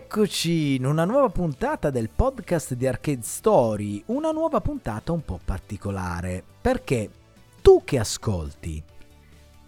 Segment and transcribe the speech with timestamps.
[0.00, 5.40] Eccoci in una nuova puntata del podcast di Arcade Story, una nuova puntata un po'
[5.44, 7.10] particolare, perché
[7.60, 8.80] tu che ascolti,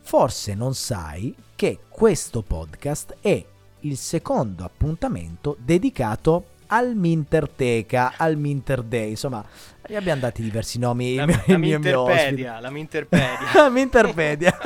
[0.02, 3.44] forse non sai che questo podcast è
[3.80, 9.44] il secondo appuntamento dedicato al Minterteca, al Minter Day, insomma,
[9.86, 11.16] gli abbiamo dati diversi nomi.
[11.16, 13.38] La, la Minterpedia, la Minterpedia.
[13.54, 14.58] la Minterpedia.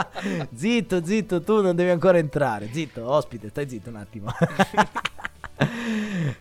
[0.54, 2.70] zitto, zitto, tu non devi ancora entrare.
[2.72, 4.32] Zitto, ospite, stai zitto un attimo.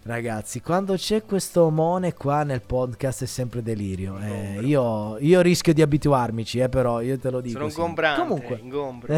[0.04, 4.18] Ragazzi, quando c'è questo omone qua nel podcast è sempre delirio.
[4.18, 7.58] Eh, io, io, rischio di abituarmici, eh, però io te lo dico.
[7.58, 7.80] Sono sì.
[7.80, 9.16] ingombrante, Comunque, ingombro.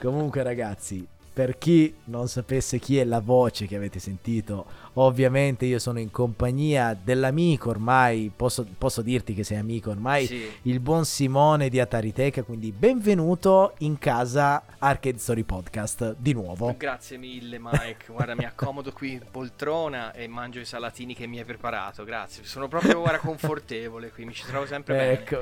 [0.00, 1.06] Comunque ragazzi,
[1.40, 6.10] per chi non sapesse chi è la voce che avete sentito, ovviamente io sono in
[6.10, 10.46] compagnia dell'amico ormai, posso, posso dirti che sei amico ormai, Sì.
[10.64, 16.74] il buon Simone di Atariteca, quindi benvenuto in casa Arcade Story Podcast di nuovo.
[16.76, 21.38] Grazie mille Mike, guarda mi accomodo qui in poltrona e mangio i salatini che mi
[21.38, 22.44] hai preparato, grazie.
[22.44, 25.12] Sono proprio guarda, confortevole qui, mi ci trovo sempre bene.
[25.12, 25.38] Ecco,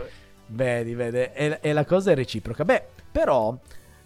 [0.46, 2.64] vedi, vedi, e, e la cosa è reciproca.
[2.64, 3.58] Beh, però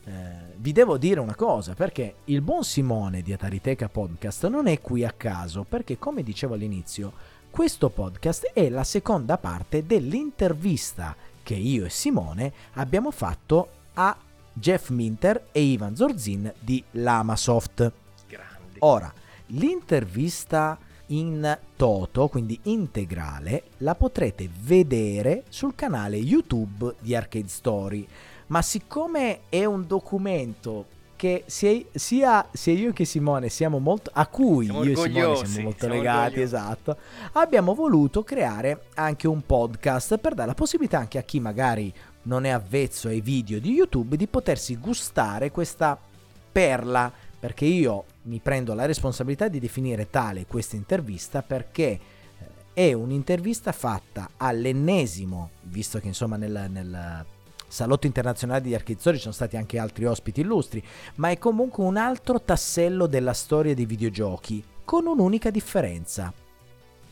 [0.04, 0.10] eh,
[0.56, 5.04] vi devo dire una cosa, perché il buon Simone di Atariteca Podcast non è qui
[5.04, 7.12] a caso, perché come dicevo all'inizio,
[7.50, 14.16] questo podcast è la seconda parte dell'intervista che io e Simone abbiamo fatto a
[14.52, 17.92] Jeff Minter e Ivan Zorzin di Lamasoft.
[18.26, 18.78] Grandi.
[18.78, 19.12] Ora,
[19.46, 28.08] l'intervista in toto, quindi integrale, la potrete vedere sul canale YouTube di Arcade Story.
[28.52, 30.84] Ma siccome è un documento
[31.16, 35.46] che sia, sia, sia io che Simone siamo molto a cui Siamo io e Simone
[35.46, 36.40] siamo molto siamo legati, orgogliosi.
[36.42, 36.96] esatto,
[37.32, 41.90] abbiamo voluto creare anche un podcast per dare la possibilità anche a chi magari
[42.24, 45.98] non è avvezzo ai video di YouTube di potersi gustare questa
[46.52, 47.10] perla
[47.40, 52.00] perché io mi prendo la responsabilità di definire tale questa intervista perché eh,
[52.74, 57.24] è un'intervista fatta all'ennesimo, visto che insomma nel, nel
[57.72, 60.84] salotto internazionale di Arcade Story ci sono stati anche altri ospiti illustri,
[61.14, 66.30] ma è comunque un altro tassello della storia dei videogiochi, con un'unica differenza.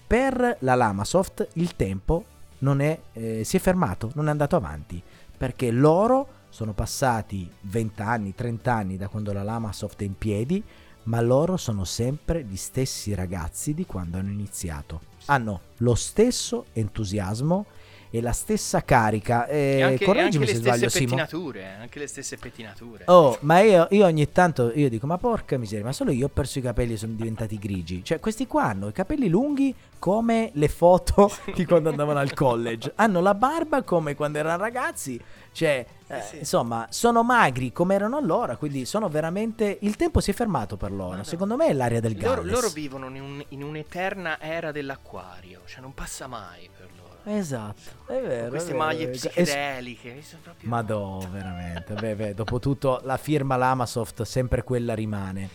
[0.07, 2.25] Per la Lamasoft il tempo
[2.59, 5.03] non è, eh, si è fermato, non è andato avanti,
[5.35, 10.63] perché loro sono passati 20 anni, 30 anni da quando la Lamasoft è in piedi,
[11.05, 15.01] ma loro sono sempre gli stessi ragazzi di quando hanno iniziato.
[15.27, 17.65] Hanno lo stesso entusiasmo
[18.11, 19.47] e la stessa carica.
[19.47, 21.05] Eh, anche, correggimi anche se sbaglio, Simo.
[21.07, 23.05] pettinature, anche le stesse pettinature.
[23.07, 26.31] Oh, ma io, io ogni tanto io dico, ma porca miseria, ma solo io ho
[26.31, 28.05] perso i capelli e sono diventati grigi.
[28.05, 32.93] Cioè, questi qua hanno i capelli lunghi come le foto di quando andavano al college.
[32.97, 35.21] Hanno la barba come quando erano ragazzi.
[35.53, 36.39] Cioè, eh, sì.
[36.39, 39.79] insomma, sono magri come erano allora, quindi sono veramente...
[39.81, 41.11] Il tempo si è fermato per loro.
[41.11, 41.25] Ma no.
[41.25, 42.53] Secondo me è l'aria del loro, Galles.
[42.53, 47.00] loro vivono in, un- in un'eterna era dell'acquario, cioè non passa mai per loro.
[47.25, 48.41] Esatto, è vero.
[48.43, 49.19] Con queste è vero, maglie è vero.
[49.19, 50.69] S- psichedeliche, sono proprio...
[50.69, 51.95] Madò, veramente.
[51.95, 55.49] Beh, beh, dopo tutto la firma Lamasoft sempre quella rimane.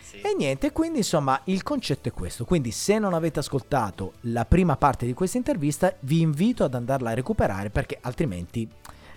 [0.00, 0.20] Sì.
[0.20, 2.44] E niente, quindi insomma il concetto è questo.
[2.44, 7.10] Quindi se non avete ascoltato la prima parte di questa intervista, vi invito ad andarla
[7.10, 8.68] a recuperare perché altrimenti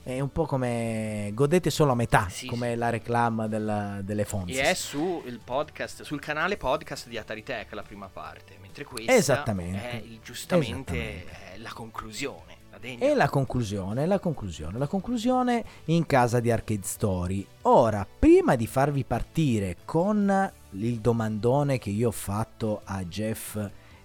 [0.03, 2.75] è un po' come godete solo a metà, Sì, come sì.
[2.75, 4.53] la reclama della- delle fonti.
[4.53, 8.83] E è su il podcast, sul canale podcast di Atari Tech la prima parte, mentre
[8.83, 9.89] questa Esattamente.
[9.91, 11.50] è il- giustamente Esattamente.
[11.50, 12.77] è la conclusione, la.
[12.81, 17.45] E la conclusione, la conclusione, la conclusione in casa di Arcade Story.
[17.63, 23.55] Ora, prima di farvi partire con il domandone che io ho fatto a Jeff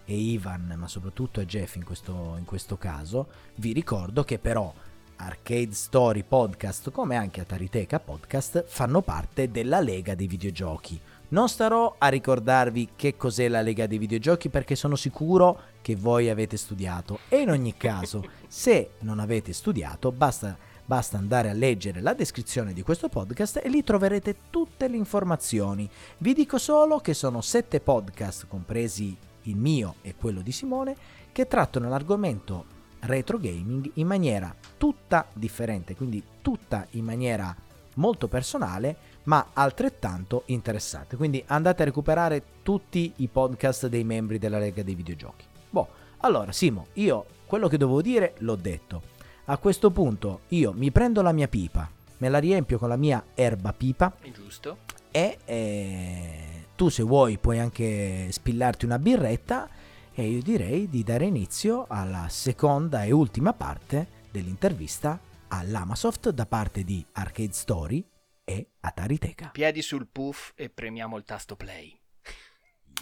[0.05, 4.73] e Ivan, ma soprattutto a Jeff in questo, in questo caso, vi ricordo che però
[5.17, 11.01] Arcade Story Podcast, come anche Atariteca Podcast, fanno parte della Lega dei Videogiochi.
[11.29, 16.31] Non starò a ricordarvi che cos'è la Lega dei Videogiochi perché sono sicuro che voi
[16.31, 22.01] avete studiato e in ogni caso, se non avete studiato, basta, basta andare a leggere
[22.01, 25.91] la descrizione di questo podcast e lì troverete tutte le informazioni.
[26.19, 30.95] Vi dico solo che sono sette podcast, compresi il mio e quello di Simone,
[31.33, 37.55] che trattano l'argomento retro gaming in maniera tutta differente, quindi tutta in maniera
[37.97, 38.97] molto personale,
[39.27, 41.17] ma altrettanto interessante.
[41.17, 45.45] Quindi andate a recuperare tutti i podcast dei membri della Lega dei Videogiochi.
[45.71, 45.89] Boh,
[46.19, 49.03] allora Simo, io quello che dovevo dire l'ho detto.
[49.47, 51.89] A questo punto io mi prendo la mia pipa,
[52.19, 54.79] me la riempio con la mia erba pipa È giusto?
[55.11, 59.69] e eh, tu se vuoi puoi anche spillarti una birretta
[60.13, 66.83] e io direi di dare inizio alla seconda e ultima parte dell'intervista all'Amasoft da parte
[66.83, 68.05] di Arcade Story
[68.49, 69.49] e Atari Teca.
[69.51, 72.01] Piedi sul puff e premiamo il tasto play.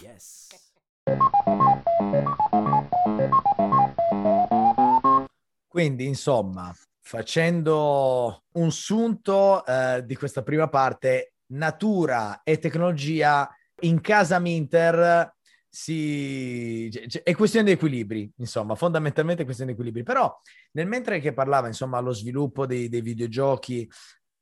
[0.01, 0.47] Yes.
[5.67, 13.47] Quindi, insomma, facendo un sunto eh, di questa prima parte, natura e tecnologia
[13.81, 15.31] in casa Minter
[15.69, 16.89] si...
[17.21, 20.01] è questione di equilibri, insomma, fondamentalmente è questione di equilibri.
[20.01, 20.35] Però
[20.71, 23.87] nel mentre che parlava, insomma, lo sviluppo dei, dei videogiochi,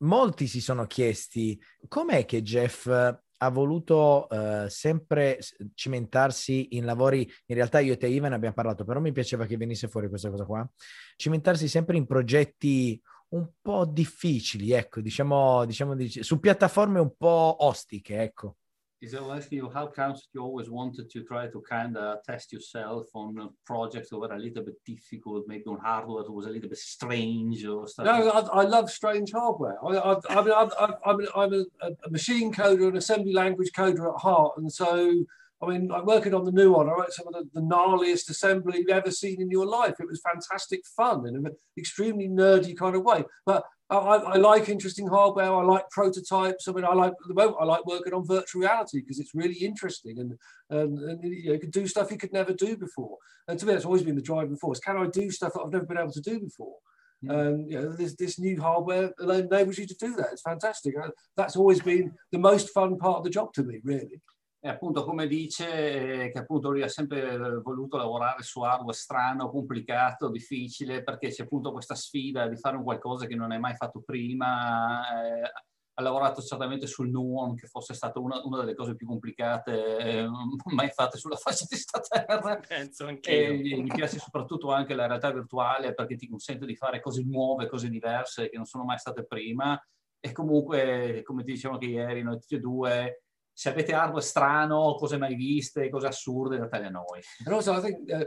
[0.03, 5.39] molti si sono chiesti com'è che Jeff ha voluto uh, sempre
[5.73, 9.57] cimentarsi in lavori, in realtà io e te Ivan abbiamo parlato, però mi piaceva che
[9.57, 10.69] venisse fuori questa cosa qua,
[11.17, 18.21] cimentarsi sempre in progetti un po' difficili, ecco, diciamo, diciamo su piattaforme un po' ostiche,
[18.21, 18.57] ecco.
[19.03, 22.53] Is I'll ask you how comes you always wanted to try to kind of test
[22.53, 26.45] yourself on uh, projects that were a little bit difficult, maybe on hardware that was
[26.45, 28.05] a little bit strange or stuff?
[28.05, 29.77] No, I, I love strange hardware.
[29.83, 30.69] I, I, mean, I'm,
[31.05, 31.65] I'm, I'm a,
[32.05, 35.13] a, machine coder, an assembly language coder at heart, and so.
[35.61, 38.29] I mean, like working on the new one, I wrote some of the, the gnarliest
[38.29, 39.93] assembly you've ever seen in your life.
[39.97, 41.47] It was fantastic fun in an
[41.77, 43.23] extremely nerdy kind of way.
[43.45, 45.53] But I, I, like interesting hardware.
[45.53, 46.67] I like prototypes.
[46.67, 49.35] I mean, I like at the moment I like working on virtual reality because it's
[49.35, 50.33] really interesting and
[50.69, 53.17] and, and you, know, you can do stuff you could never do before.
[53.47, 54.79] And to me, that's always been the driving force.
[54.79, 56.75] Can I do stuff that I've never been able to do before?
[57.27, 60.29] And you know, this this new hardware enables you to do that.
[60.33, 60.95] It's fantastic.
[60.97, 64.21] Uh, that's always been the most fun part of the job to me, really.
[64.65, 70.29] E appunto, come dice, che appunto lui ha sempre voluto lavorare su hardware strano, complicato,
[70.29, 74.01] difficile, perché c'è appunto questa sfida di fare un qualcosa che non hai mai fatto
[74.01, 75.01] prima.
[75.21, 75.51] Eh,
[75.95, 80.27] ha lavorato certamente sul Nuon, che fosse stata una, una delle cose più complicate eh,
[80.73, 82.57] mai fatte sulla faccia di sta terra.
[82.65, 83.29] Penso anche.
[83.31, 87.67] E gli piace soprattutto anche la realtà virtuale perché ti consente di fare cose nuove,
[87.67, 89.77] cose diverse che non sono mai state prima.
[90.21, 93.22] E comunque, come ti dicevamo che ieri, noi tutti e due
[93.53, 97.21] se avete hardware strano, cose mai viste, cose assurde, datele a noi.
[97.45, 98.25] And also I think uh,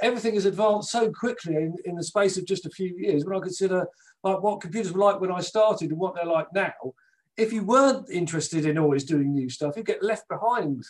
[0.00, 3.24] everything has advanced so quickly in, in the space of just a few years.
[3.24, 3.88] When I consider
[4.22, 6.94] like what computers were like when I started and what they're like now,
[7.36, 10.84] if you weren't interested in always doing new stuff, you get left behind.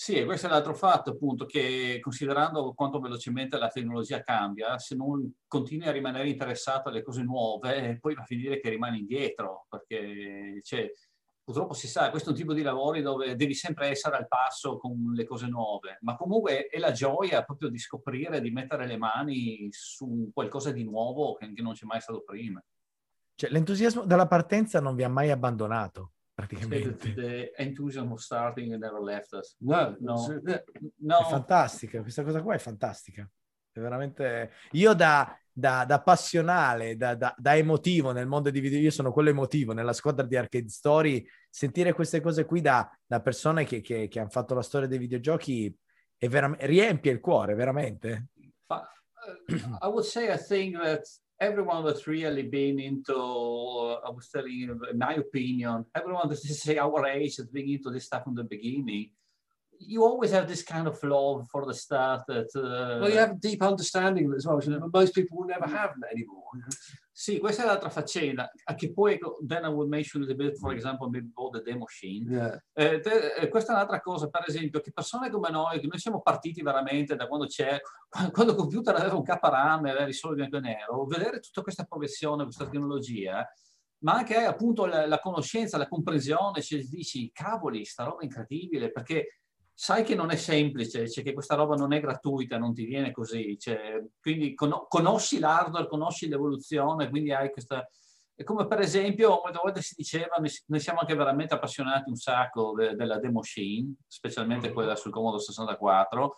[0.00, 4.94] Sì, e questo è l'altro fatto, appunto, che considerando quanto velocemente la tecnologia cambia, se
[4.94, 9.66] non continui a rimanere interessato alle cose nuove, poi va a finire che rimani indietro,
[9.68, 10.88] perché cioè,
[11.48, 14.76] purtroppo si sa, questo è un tipo di lavori dove devi sempre essere al passo
[14.76, 18.98] con le cose nuove, ma comunque è la gioia proprio di scoprire, di mettere le
[18.98, 22.62] mani su qualcosa di nuovo che, non c'è mai stato prima.
[23.34, 27.14] Cioè, l'entusiasmo dalla partenza non vi ha mai abbandonato, praticamente.
[27.14, 29.56] The, the enthusiasm of starting never left us.
[29.60, 30.26] No, no,
[30.98, 31.18] no.
[31.18, 33.26] È fantastica, questa cosa qua è fantastica.
[33.78, 34.50] È veramente...
[34.72, 39.28] Io da, da, da passionale, da, da, emotivo nel mondo di video, io sono quello
[39.28, 42.90] emotivo nella squadra di Arcade Story, sentire queste cose qui da,
[43.22, 45.72] persone che, che, che, hanno fatto la storia dei videogiochi
[46.16, 48.30] è veram- riempie il cuore, veramente.
[48.66, 48.82] Uh,
[49.80, 51.02] I would say I think that
[51.38, 56.78] everyone that's really been into, I was telling you, in my opinion, everyone that's say
[56.78, 59.12] our age has been into this stuff from the beginning.
[59.80, 62.48] You always have this kind of love for the stuff that.
[62.54, 63.00] Uh...
[63.00, 66.50] Well, you have a deep understanding as well, which most people will never have anymore.
[67.12, 68.48] Sì, questa è l'altra faccenda.
[68.76, 72.30] Che poi, then I would mention a bit, for example, maybe about the demo machine.
[72.30, 72.62] Yeah.
[72.72, 75.98] Eh, te, eh, questa è un'altra cosa, per esempio, che persone come noi, che noi
[75.98, 77.80] siamo partiti veramente da quando c'è,
[78.30, 82.44] quando il computer aveva un caparam, aveva solo bianco e nero, vedere tutta questa progressione,
[82.44, 83.44] questa tecnologia,
[84.04, 89.40] ma anche appunto la, la conoscenza, la comprensione, cioè dici, cavoli, sta roba incredibile, perché
[89.80, 93.12] sai che non è semplice, cioè che questa roba non è gratuita, non ti viene
[93.12, 97.88] così, cioè, quindi con- conosci l'hardware, conosci l'evoluzione, quindi hai questa...
[98.34, 100.34] È come per esempio, molte volte si diceva,
[100.66, 105.38] noi siamo anche veramente appassionati un sacco de- della demo machine, specialmente quella sul Comodo
[105.38, 106.34] 64,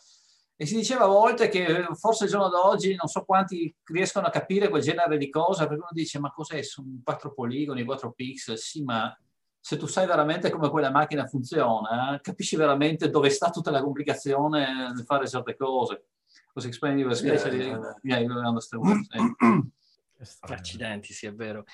[0.54, 4.30] e si diceva a volte che forse il giorno d'oggi non so quanti riescono a
[4.30, 8.58] capire quel genere di cosa, perché uno dice ma cos'è, sono quattro poligoni, quattro pixel,
[8.58, 9.18] sì ma
[9.60, 14.92] se tu sai veramente come quella macchina funziona, capisci veramente dove sta tutta la complicazione
[14.92, 16.06] nel fare certe cose.
[16.54, 17.66] Was explaining you especially,
[18.02, 19.06] yeah, yeah, understand
[20.40, 21.64] Accidenti, sì, è vero.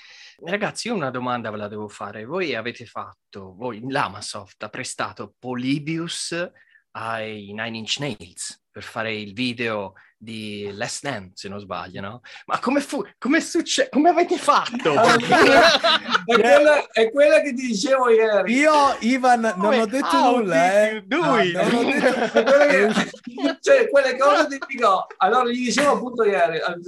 [0.44, 2.24] Ragazzi, io una domanda ve la devo fare.
[2.24, 6.50] Voi avete fatto, voi, l'Amasoft ha prestato Polybius
[6.92, 12.20] ai Nine Inch Nails per fare il video di Less Than, se non sbaglio, no?
[12.46, 13.02] Ma come fu?
[13.18, 13.90] Come succede?
[13.90, 14.92] Come avete fatto?
[15.00, 18.54] è, quella, è, quella, che ti dicevo ieri.
[18.54, 19.80] Io, Ivan, non come?
[19.80, 21.04] ho detto How nulla, eh.
[21.08, 21.52] Lui.
[21.52, 22.42] No, non ho detto...
[22.42, 23.58] che...
[23.60, 25.06] cioè, quelle cose ti dico.
[25.18, 26.80] Allora, gli dicevo appunto ieri, al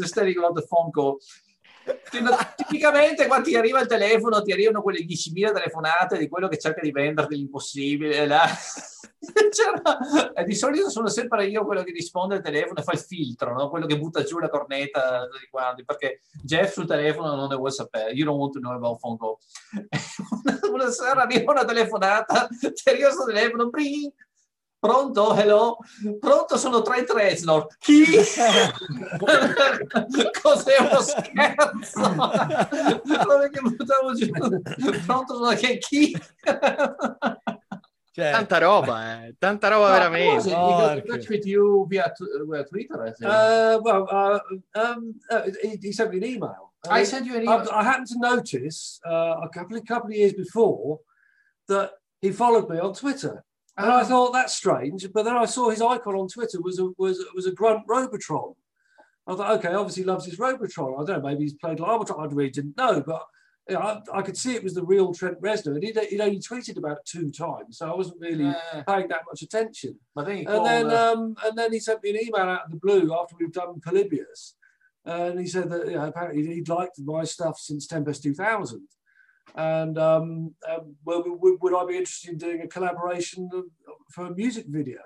[0.67, 1.17] phone call,
[2.57, 6.81] tipicamente quando ti arriva il telefono ti arrivano quelle 10.000 telefonate di quello che cerca
[6.81, 8.45] di venderti l'impossibile là.
[10.35, 13.53] e di solito sono sempre io quello che risponde al telefono e fa il filtro
[13.53, 13.69] no?
[13.69, 17.73] quello che butta giù la cornetta di guardi, perché Jeff sul telefono non ne vuole
[17.73, 19.37] sapere you don't want to know about phone call
[20.45, 24.13] una, una sera arriva una telefonata ti arriva sul telefono bring,
[24.81, 25.35] Pronto?
[25.35, 25.79] Hello?
[26.21, 26.57] Pronto?
[26.57, 27.67] Sono Trent Reznor.
[27.79, 28.05] Chi?
[30.43, 32.01] Cos'è uno scherzo?
[33.27, 34.31] Dove che buttavo giù?
[35.05, 35.35] Pronto?
[35.35, 36.17] Sono che chi?
[38.19, 39.37] Cioè, tanta roba, eh.
[39.39, 40.53] tanta roba veramente.
[40.53, 42.13] Oh, touch with you via,
[42.49, 43.31] via Twitter, I think.
[43.31, 44.41] Uh, well, uh,
[44.75, 46.73] um, uh, he, he, sent me an email.
[46.89, 47.65] I, I sent you an email.
[47.71, 50.99] I, I happened to notice uh, a couple of, couple of years before
[51.69, 53.45] that he followed me on Twitter.
[53.79, 56.91] And I thought that's strange, but then I saw his icon on Twitter was a
[56.99, 58.55] was was a grunt Robotron.
[59.29, 60.95] I thought, okay, obviously loves his Robotron.
[60.95, 62.21] I don't know, maybe he's played Larbatron.
[62.21, 63.23] I really didn't know, but
[63.69, 66.21] you know, I, I, could see it was the real Trent Reznor, and he'd, he'd
[66.21, 68.83] only tweeted about two times, so I wasn't really yeah.
[68.89, 69.97] paying that much attention.
[70.17, 71.13] I think and then the...
[71.13, 73.81] um, and then he sent me an email out of the blue after we've done
[73.81, 74.55] Polybius,
[75.05, 78.89] and he said that you know, apparently he'd liked my stuff since Tempest 2000
[79.55, 83.51] and um, um, well, would, would I be interested in doing a collaboration
[84.13, 85.01] for a music video?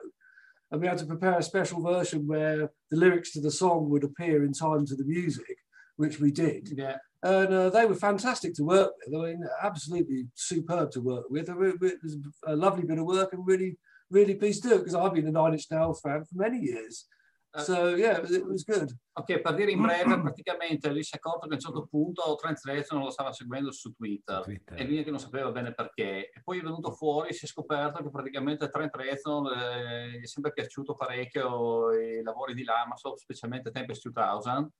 [0.70, 4.04] And we had to prepare a special version where the lyrics to the song would
[4.04, 5.56] appear in time to the music,
[5.96, 6.70] which we did.
[6.74, 6.96] Yeah.
[7.22, 9.20] And uh, they were fantastic to work with.
[9.20, 11.48] I mean, absolutely superb to work with.
[11.48, 13.76] It was a lovely bit of work and really,
[14.10, 16.58] really pleased to do it because I've been a Nine Inch Nails fan for many
[16.58, 17.06] years.
[17.54, 18.90] So yeah, it was good.
[19.12, 22.34] Ok, per dire in breve, praticamente lui si è accorto che a un certo punto
[22.36, 25.74] Trent Reznor non lo stava seguendo su Twitter, Twitter, e lui che non sapeva bene
[25.74, 26.30] perché.
[26.30, 30.26] E poi è venuto fuori, si è scoperto che praticamente Trent Reznor eh, gli è
[30.26, 34.70] sempre piaciuto parecchio i lavori di Lamasoft, specialmente Tempest 2000,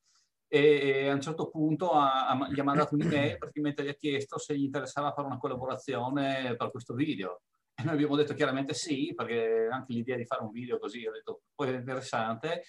[0.48, 4.38] e, a un certo punto ha, ha, gli ha mandato un'email, praticamente gli ha chiesto
[4.38, 7.42] se gli interessava fare una collaborazione per questo video
[7.84, 11.42] noi abbiamo detto chiaramente sì, perché anche l'idea di fare un video così, ho detto,
[11.54, 12.62] poi è interessante.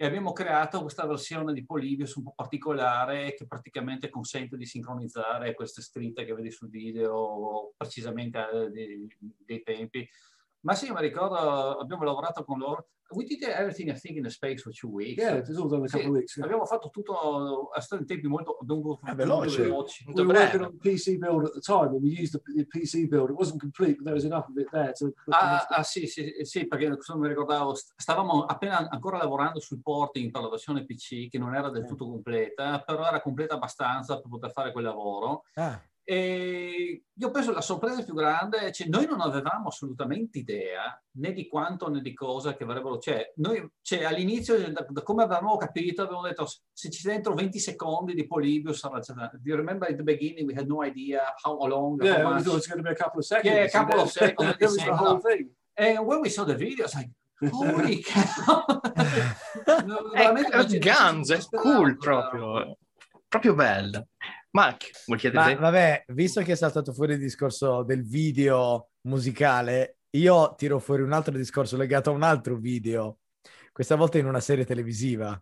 [0.00, 5.54] E abbiamo creato questa versione di Polybius un po' particolare che praticamente consente di sincronizzare
[5.54, 10.08] queste scritte che vedi sul video precisamente eh, dei, dei tempi.
[10.60, 14.30] Ma sì, mi ricordo, abbiamo lavorato con loro we did everything I think in a
[14.30, 15.22] space for two weeks.
[15.22, 16.36] Yeah, it was all done in a couple sì, of weeks.
[16.36, 16.44] Yeah.
[16.44, 19.62] Abbiamo fatto tutto a stati in tempi molto, molto, eh, veloci.
[19.62, 20.04] veloci.
[20.06, 23.08] We were working on PC build at the time and we used the, the, PC
[23.08, 23.30] build.
[23.30, 24.92] It wasn't complete, but there was enough of it there.
[24.98, 29.80] To ah, ah, sì, sì, sì, perché non mi ricordavo, stavamo appena ancora lavorando sul
[29.80, 34.20] porting per la versione PC che non era del tutto completa, però era completa abbastanza
[34.20, 35.44] per poter fare quel lavoro.
[35.54, 35.80] Ah.
[36.10, 41.46] E io penso la sorpresa più grande, cioè noi non avevamo assolutamente idea né di
[41.46, 46.00] quanto né di cosa che avrebbero, cioè noi cioè, all'inizio, da, da, come avevamo capito,
[46.00, 50.46] avevamo detto se ci dentro 20 secondi di Polybius, do you remember at the beginning
[50.46, 52.02] we had no idea how long?
[52.02, 53.54] Yeah, how much, it was going to be a couple of seconds.
[53.54, 54.56] Yeah, a couple of seconds.
[54.58, 55.50] that was the whole thing.
[55.76, 57.10] And when we saw the video, it's like,
[57.52, 58.64] holy cow!
[60.14, 62.78] è, Guns, è cool proprio,
[63.28, 64.06] proprio bello.
[64.50, 65.54] Mark, vuoi chiedere?
[65.54, 71.02] Ma, vabbè, visto che è saltato fuori il discorso del video musicale, io tiro fuori
[71.02, 73.18] un altro discorso legato a un altro video,
[73.72, 75.40] questa volta in una serie televisiva.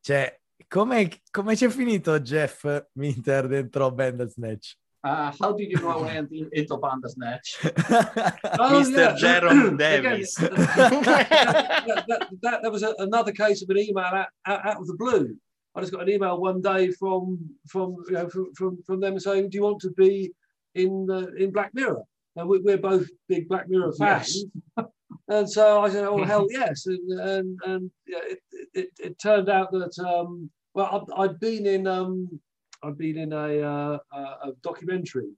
[0.00, 4.76] Cioè, come, come c'è finito Jeff Minter dentro Bandersnatch?
[5.02, 7.58] Uh, how did you know I went in, into Bandersnatch?
[7.64, 9.16] oh, Mr.
[9.16, 10.34] Jerome Davis.
[10.38, 14.94] that, that, that, that, was a, another case of an email out, out of the
[14.94, 15.38] blue.
[15.74, 19.18] I just got an email one day from from you know from from, from them
[19.18, 20.32] saying, "Do you want to be
[20.74, 22.02] in uh, in Black Mirror?"
[22.36, 24.44] And we, are both big Black Mirror fans.
[24.76, 24.86] Yes.
[25.28, 28.38] and so I said, "Oh hell yes!" And and, and yeah, it,
[28.74, 32.40] it, it turned out that um, well, i had been in um,
[32.82, 35.32] I'd been in a, uh, a documentary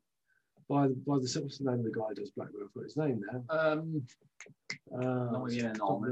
[0.69, 2.69] by the, by the what's the name of the guy who does Black Mirror?
[2.77, 3.45] I've his name now.
[3.49, 4.03] Um,
[4.95, 6.05] uh, yeah, no,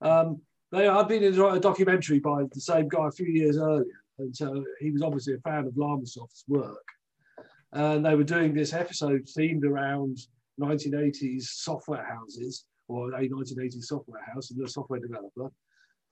[0.00, 0.40] um,
[0.74, 4.34] they, I've been in a documentary by the same guy a few years earlier, and
[4.34, 6.84] so he was obviously a fan of Lamasoft's work.
[7.72, 10.18] And they were doing this episode themed around
[10.60, 15.50] 1980s software houses, or a 1980s software house, and a software developer.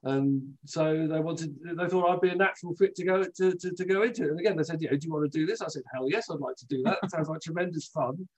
[0.04, 3.70] And so they wanted, they thought I'd be a natural fit to go to, to,
[3.70, 4.30] to go into it.
[4.30, 6.28] And again, they said, "Yeah, do you want to do this?" I said, "Hell yes,
[6.28, 6.98] I'd like to do that.
[7.00, 8.28] That sounds like tremendous fun."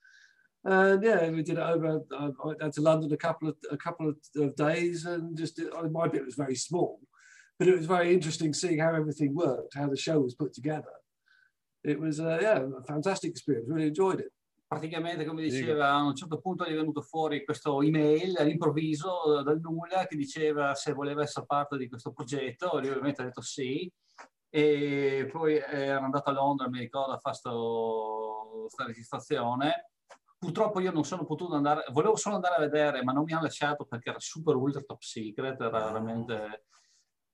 [0.67, 2.01] And yeah, we did it over.
[2.17, 6.07] I went down to London a couple of a couple of days, and just my
[6.07, 6.99] bit was very small,
[7.59, 10.95] but it was very interesting seeing how everything worked, how the show was put together.
[11.83, 13.69] It was uh, yeah, a fantastic experience.
[13.69, 14.31] Really enjoyed it.
[14.67, 19.59] Praticamente, come diceva, a un certo punto gli è venuto fuori questo email all'improvviso dal
[19.61, 22.79] nulla che diceva se voleva essere parte di questo progetto.
[22.79, 23.87] Lui ovviamente ha detto sì
[24.49, 27.37] e poi ero andato a Londra, mi ricordo, a fare
[28.61, 29.91] questa registrazione.
[30.37, 33.43] Purtroppo io non sono potuto andare, volevo solo andare a vedere, ma non mi hanno
[33.43, 35.85] lasciato perché era super ultra top secret, era Ah.
[35.85, 36.65] veramente...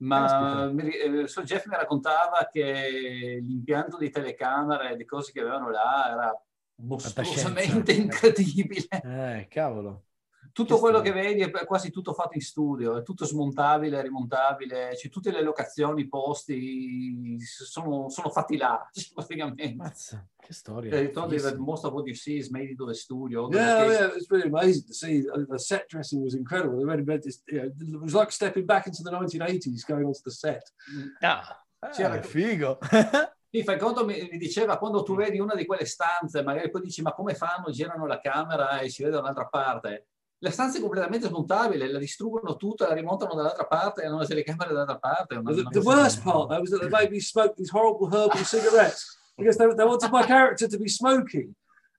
[0.01, 5.41] Ma mi eh, so, Jeff mi raccontava che l'impianto di telecamere e di cose che
[5.41, 6.45] avevano là era
[6.77, 8.01] mostruosamente Fantascienza.
[8.01, 8.87] incredibile.
[9.03, 10.05] Eh, cavolo.
[10.51, 11.15] Tutto Che quello strano.
[11.17, 15.41] che vedi è quasi tutto fatto in studio, è tutto smontabile, rimontabile, c'è tutte le
[15.41, 19.73] locazioni, i posti sono, sono fatti là, praticamente.
[19.75, 20.89] Mazza, che storia.
[20.91, 23.43] They told you that most of what you see is made into the studio.
[23.43, 25.21] all the Yeah, yeah, it's really amazing to see.
[25.23, 26.77] The set dressing was incredible.
[26.77, 27.41] They really made this.
[27.47, 30.73] You know, it was like stepping back into the 1980s, going onto the set.
[31.21, 32.77] Ah, C'era- Eh, figo.
[33.53, 36.79] Sì, fai conto, mi, mi diceva, quando tu vedi una di quelle stanze, magari poi
[36.83, 37.69] dici, ma come fanno?
[37.69, 40.10] Girano la camera e si vede da un'altra parte.
[40.43, 44.69] La stanza è completamente smontabile, la distruggono tutta, la rimontano dall'altra parte hanno le telecamere
[44.71, 45.35] dall'altra parte.
[45.35, 48.43] una- The, the worst part, though, was that they made me smoke these horrible herbal
[48.43, 51.53] cigarettes because they, they wanted my character to be smoking.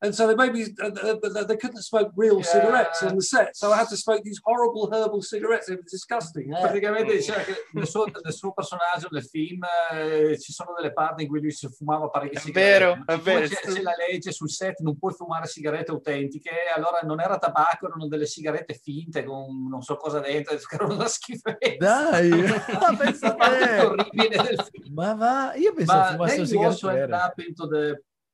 [0.05, 2.43] And so they made me, uh, uh, but they couldn't smoke real Yeah.
[2.51, 3.55] cigarettes on the set.
[3.57, 5.69] So I had to smoke these horrible herbal cigarettes.
[5.69, 6.53] It was disgusting.
[6.53, 6.61] Eh?
[6.61, 11.23] Praticamente diceva che nel suo, nel suo personaggio nel film eh, ci sono delle parti
[11.23, 12.79] in cui lui si fumava parecchie È sigarette.
[12.79, 13.47] vero, è vero.
[13.47, 17.87] C'è, c'è la legge sul set, non puoi fumare sigarette autentiche, allora non era tabacco,
[17.87, 21.77] erano delle sigarette finte con non so cosa dentro, erano una schifezza.
[21.79, 22.29] Dai,
[22.81, 23.81] ma pensa La parte te.
[23.81, 24.95] orribile del film.
[24.95, 27.53] Ma va, io pensavo you also sigarette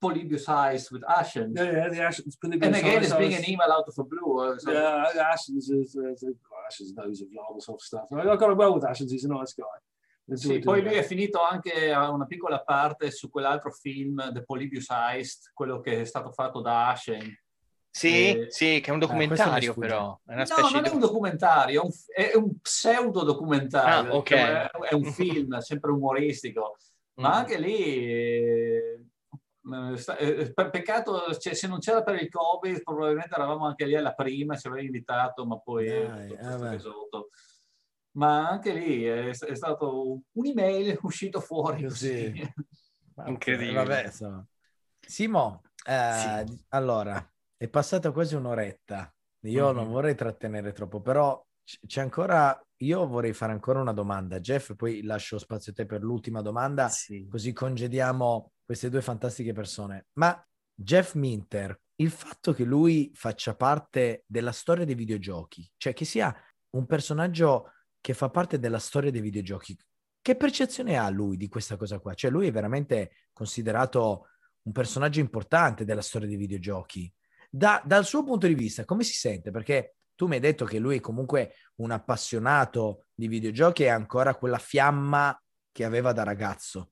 [0.01, 1.53] Polybius Heist with Ashen.
[1.57, 2.37] Yeah, yeah, the Ashens.
[2.43, 4.39] And again, it's being an email out of the blue.
[4.41, 6.37] uh, so- Yeah, Ashens is, is, is
[6.69, 8.07] Ashens knows of Larmosoft stuff.
[8.13, 9.11] I, I got on well with Ashens.
[9.11, 10.37] He's a nice guy.
[10.37, 14.91] Sì, poi lui è finito anche a una piccola parte su quell'altro film, The Polybius
[14.91, 17.35] Heist, quello che è stato fatto da Ashen.
[17.91, 19.87] sì, Eh, sì, che è un mi documentario sfugge.
[19.89, 20.21] però.
[20.27, 20.89] È una No, specie non di...
[20.91, 21.91] è un documentario, è un,
[22.33, 24.13] è un pseudo documentario.
[24.13, 24.31] Ah, ok.
[24.31, 26.77] È, è un film, sempre umoristico.
[27.15, 27.33] Ma Mm.
[27.33, 29.08] anche lì,
[30.71, 34.67] peccato, cioè, se non c'era per il Covid, probabilmente eravamo anche lì alla prima, ci
[34.67, 36.71] aveva invitato, ma poi Dai, vabbè.
[36.71, 37.29] risotto.
[38.13, 42.33] Ma anche lì è, è stato un'email uscito fuori così.
[42.33, 42.53] Così.
[43.27, 43.75] Incredibile.
[43.85, 44.47] Vabbè, insomma.
[45.01, 49.13] Simo, eh, allora, è passata quasi un'oretta.
[49.43, 49.93] Io non Mhm.
[49.93, 51.45] vorrei trattenere troppo, però
[51.87, 54.41] c'è ancora, io vorrei fare ancora una domanda.
[54.41, 57.27] Jeff, poi lascio spazio a te per l'ultima domanda, Sì.
[57.29, 60.09] così congediamo queste due fantastiche persone.
[60.19, 66.05] Ma Jeff Minter, il fatto che lui faccia parte della storia dei videogiochi, cioè che
[66.05, 66.37] sia
[66.75, 69.75] un personaggio che fa parte della storia dei videogiochi,
[70.21, 72.13] che percezione ha lui di questa cosa qua?
[72.13, 74.27] Cioè lui è veramente considerato
[74.65, 77.11] un personaggio importante della storia dei videogiochi.
[77.49, 79.51] Da- dal suo punto di vista, come si sente?
[79.51, 83.95] Perché tu mi hai detto che lui è comunque un appassionato di videogiochi e ha
[83.95, 86.91] ancora quella fiamma che aveva da ragazzo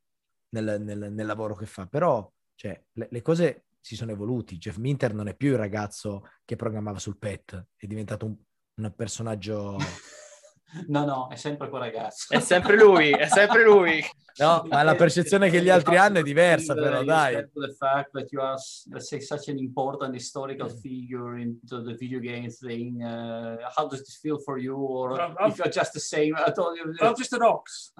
[0.50, 1.86] nel, nel- nel lavoro che fa.
[1.86, 4.58] Però cioè, le, le cose si sono evoluti.
[4.58, 8.36] Jeff Minter non è più il ragazzo che programmava sul PET, è diventato un,
[8.76, 9.76] un personaggio...
[10.88, 12.34] No, no, è sempre quel ragazzo.
[12.34, 14.02] È sempre lui, è sempre lui.
[14.38, 17.48] No, ma la percezione che gli altri hanno è diversa, però, dai.
[17.54, 23.00] The fact that you are, such an important historical figure into the video game thing.
[23.00, 24.76] Uh, how does this feel for you?
[24.76, 26.34] Or I'm- if you're just the same?
[26.36, 26.94] I told you.
[27.00, 27.92] I'm just an ox.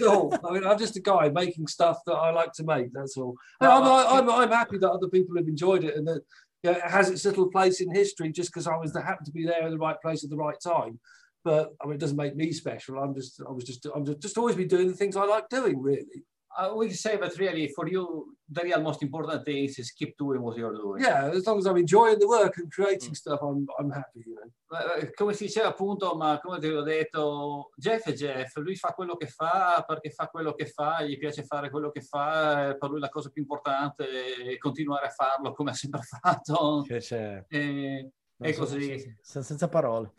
[0.06, 0.34] All.
[0.44, 2.92] I mean, I'm just a guy making stuff that I like to make.
[2.92, 3.36] That's all.
[3.60, 6.22] And oh, I'm, I'm, I'm happy that other people have enjoyed it and that
[6.62, 9.26] you know, it has its little place in history just because I was there, happened
[9.26, 10.98] to be there in the right place at the right time.
[11.44, 12.98] But I mean, it doesn't make me special.
[12.98, 15.50] I'm just, I was just, I'm just, just always be doing the things I like
[15.50, 16.24] doing, really.
[16.56, 20.40] I would say that really for you, the real most important thing is keep doing
[20.40, 21.02] what you're doing.
[21.02, 24.22] Yeah, as long as I'm enjoying the work and creating stuff, I'm, I'm happy.
[24.26, 24.50] You know.
[24.74, 28.92] Eh, come si diceva appunto, ma come ti ho detto, Jeff è Jeff, lui fa
[28.92, 32.76] quello che fa perché fa quello che fa, gli piace fare quello che fa, eh,
[32.76, 34.06] per lui la cosa più importante
[34.50, 36.84] è continuare a farlo come ha sempre fatto.
[36.86, 38.98] Cioè, cioè, E, è so, così.
[38.98, 40.12] sen- sen- senza parole.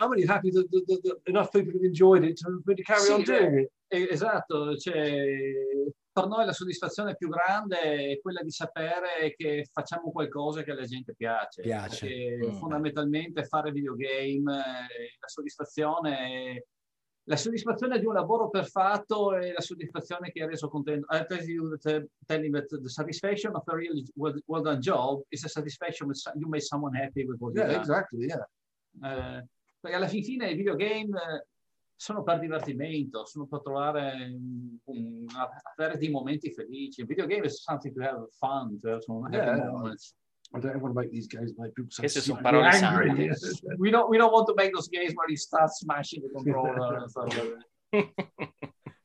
[0.00, 3.00] I'm really happy that, that, that, that enough people have enjoyed it to really carry
[3.00, 3.70] Sì, on doing it.
[3.86, 5.24] Eh, Esatto, cioè,
[6.12, 7.80] per noi la soddisfazione più grande
[8.12, 11.62] è quella di sapere che facciamo qualcosa che alla gente piace.
[11.62, 12.36] Piace.
[12.44, 12.50] Mm.
[12.58, 16.18] fondamentalmente fare videogame, eh, la soddisfazione
[16.56, 16.64] è-
[17.26, 21.06] la soddisfazione di un lavoro perfetto e la soddisfazione che hai reso contento.
[21.14, 24.80] I tell you that, uh, telling that the satisfaction of a really well, well done
[24.80, 27.80] job is a satisfaction when you made someone happy with what Yeah, you done.
[27.80, 28.26] exactly.
[28.26, 28.46] Yeah.
[29.02, 29.46] Eh,
[29.80, 31.46] perché alla fin fine i videogame eh,
[31.96, 35.26] sono per divertimento, sono per trovare, mm, un-
[35.76, 37.00] avere dei momenti felici.
[37.00, 39.70] Il videogame is something to have fun, to have some happy Yeah.
[39.70, 40.14] moments.
[40.54, 43.34] I don't want to make these games make people so Queste sono slightly parole angry.
[43.34, 43.74] sante.
[43.76, 47.06] We don't, we don't want to make those games where you start smashing the controller.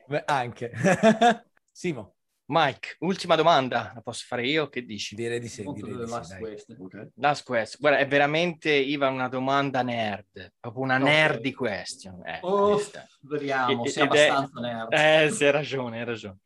[0.08, 0.72] Beh, anche.
[1.72, 4.70] Simo, Mike, ultima domanda, la posso fare io?
[4.70, 5.16] Che dici?
[5.16, 5.64] direi di sì.
[5.64, 6.40] Direi di sì, last dai.
[6.40, 7.08] question, ok.
[7.16, 7.80] Last question.
[7.80, 11.02] Guarda, è veramente, Ivan, una domanda nerd, proprio una Ok.
[11.04, 12.22] nerdy question.
[12.26, 13.08] Eh, Oh, questa.
[13.22, 14.94] vediamo, Ed- sei ed è- abbastanza nerd.
[14.94, 16.38] Eh, sì, hai ragione, hai ragione.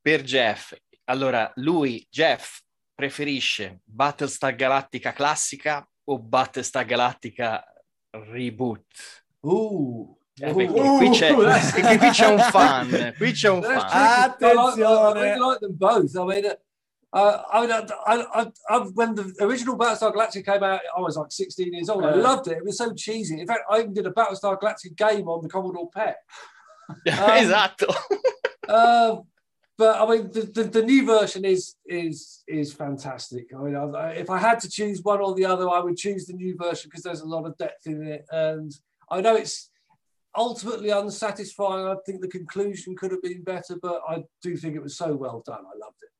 [0.00, 2.58] Per Jeff, allora, lui, Jeff,
[3.06, 7.64] preferisce Battlestar Galactica classica o Battlestar Galactica
[8.30, 8.84] reboot?
[9.40, 11.44] Uh, Eh, uh, uh, qui, c'è, uh,
[11.98, 13.76] qui c'è un fan, qui c'è un fan.
[13.90, 14.50] Ah, tricky.
[14.50, 15.58] I like- Attenzione.
[15.60, 16.16] them both.
[16.16, 16.46] I mean,
[17.12, 21.00] uh, I mean, I, I, I, I, when the original Battlestar Galactica came out, I
[21.00, 22.04] was like 16 years old.
[22.04, 22.56] I loved it.
[22.56, 23.40] It was so cheesy.
[23.40, 26.16] In fact, I even did a Battlestar Galactica game on the Commodore PET.
[27.06, 27.86] esatto.
[28.66, 29.20] Uh,
[29.78, 33.46] but I mean, the, the, the new version is is is fantastic.
[33.56, 36.26] I mean, I, if I had to choose one or the other, I would choose
[36.26, 38.72] the new version because there's a lot of depth in it, and
[39.10, 39.70] I know it's
[40.36, 41.86] ultimately unsatisfying.
[41.86, 45.14] I think the conclusion could have been better, but I do think it was so
[45.14, 45.60] well done.
[45.60, 46.11] I loved it.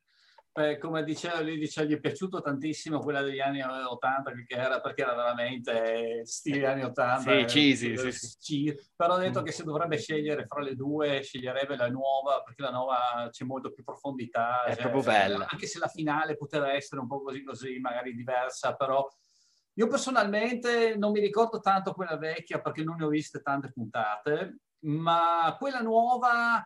[0.55, 4.83] Beh, come diceva lui, dice, gli è piaciuto tantissimo quella degli anni 80 che era,
[4.83, 7.21] perché era veramente stile anni 80.
[7.21, 8.79] Sì, eh, cheesy, eh, sì, sì.
[8.95, 12.71] Però ha detto che se dovrebbe scegliere fra le due, sceglierebbe la nuova, perché la
[12.71, 14.65] nuova c'è molto più profondità.
[14.65, 15.47] È cioè, proprio bella.
[15.49, 19.09] Anche se la finale poteva essere un po' così così, magari diversa, però
[19.77, 24.59] io personalmente non mi ricordo tanto quella vecchia perché non ne ho viste tante puntate,
[24.81, 26.63] ma quella nuova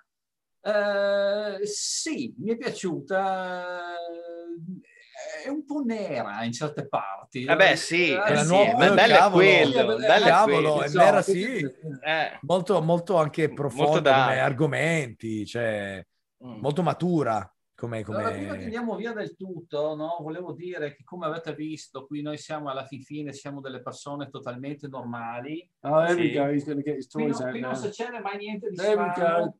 [0.66, 3.94] eh, sì, mi è piaciuta.
[3.94, 7.44] eh, È un po' nera in certe parti.
[7.44, 10.82] Vabbè, sì, Eh, eh, la sì, nuova- bello è quello, bello è cavolo, quello.
[10.82, 11.56] è so, nera, sì.
[11.60, 14.24] Eh, Molto, molto anche profondo dark.
[14.26, 16.04] come argomenti, cioè
[16.44, 16.58] mm.
[16.60, 18.02] molto matura come...
[18.02, 18.18] come...
[18.18, 22.22] Allora, prima che andiamo via del tutto, no, volevo dire che come avete visto, qui
[22.22, 25.68] noi siamo alla fin fine, siamo delle persone totalmente normali.
[25.80, 26.32] Oh, there we Sì.
[26.32, 26.46] go.
[26.48, 28.76] He's going to get his Qui, toys non- out qui non succede mai niente di
[28.78, 29.58] we strano.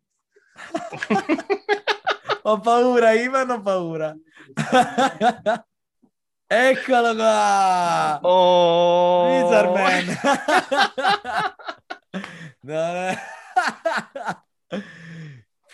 [2.45, 4.14] Ho paura, Ivan, ho paura.
[6.49, 8.19] Eccolo qua!
[8.23, 10.07] Oh, Lizardman!
[12.62, 13.19] Non è-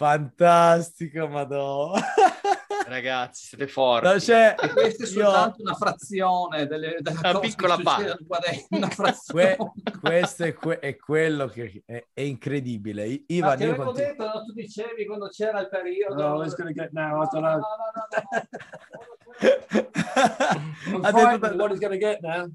[0.03, 1.93] Fantastico, madò.
[2.89, 4.07] Ragazzi, siete forti.
[4.09, 4.57] No, c'è...
[4.61, 8.17] E questa è io- soltanto una frazione delle, della Una piccola dentro,
[8.71, 9.57] una frazione.
[9.57, 13.07] Que- questo è, que- è quello che è, è incredibile.
[13.07, 14.45] I- Ma Ivan, ti io avevo continuo- detto, no?
[14.45, 16.25] tu dicevi quando c'era il periodo.
[16.25, 17.23] Oh, he's going to get now.
[17.23, 17.61] I don't No, no, know.
[17.61, 18.09] no, no, no,
[19.39, 19.53] no.
[20.97, 22.51] I'm Ha detto- frightened what he's to get now.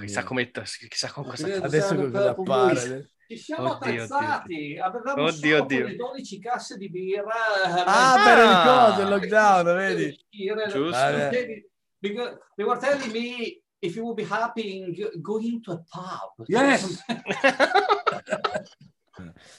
[0.00, 1.46] Chissà, come, chissà con cosa?
[1.64, 3.10] Adesso cosa appare?
[3.28, 5.80] Ci siamo Oddio, attrezzati, avevamo Oddio, solo oddio.
[5.82, 7.34] quelle 12 casse di birra.
[7.84, 10.18] Ah, Ah, per il coso, il lockdown, vedi?
[10.70, 10.98] Giusto.
[10.98, 11.28] Vabbè.
[12.00, 16.46] They were telling me if you would be happy in go- going to a pub.
[16.48, 17.04] Yes.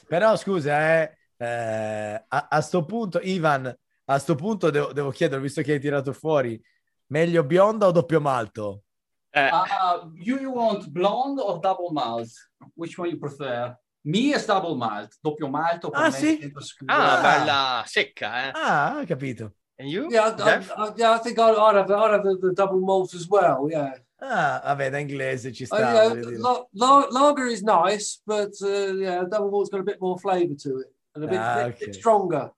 [0.07, 3.71] Però scusa, eh, eh, a, a sto punto, Ivan,
[4.05, 6.59] a sto punto devo, devo chiedere, visto che hai tirato fuori,
[7.07, 8.83] meglio bionda o doppio malto?
[9.31, 12.29] Eh, Uh, you, you want blonde or double malt?
[12.75, 13.75] Which one you prefer?
[14.03, 15.89] Me is double malt, doppio malto.
[15.93, 16.51] Ah, me sì?
[16.87, 17.21] ah, Ah.
[17.21, 18.51] bella secca, eh.
[18.55, 19.53] Ah, ho capito.
[19.77, 20.07] And you?
[20.09, 20.71] Yeah, I, Jeff?
[20.75, 23.67] I, yeah, I think I'd, I'd have, I'd have the, the double malt as well.
[23.69, 23.93] Yeah.
[24.21, 25.77] Ah, vabbè, da inglese ci Uh, sta.
[25.79, 26.37] yeah, voglio dire.
[26.39, 30.55] la- la- lager is nice, but uh, yeah, double malt's got a bit more flavour
[30.55, 31.99] to it and a bit, Ah, bit- bit okay.
[31.99, 32.51] stronger.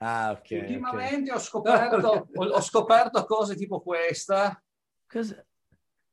[0.00, 0.50] Ah, ok.
[0.52, 4.62] Ultimamente ho scoperto, ho, ho scoperto cose tipo questa.
[5.10, 5.44] Cosa-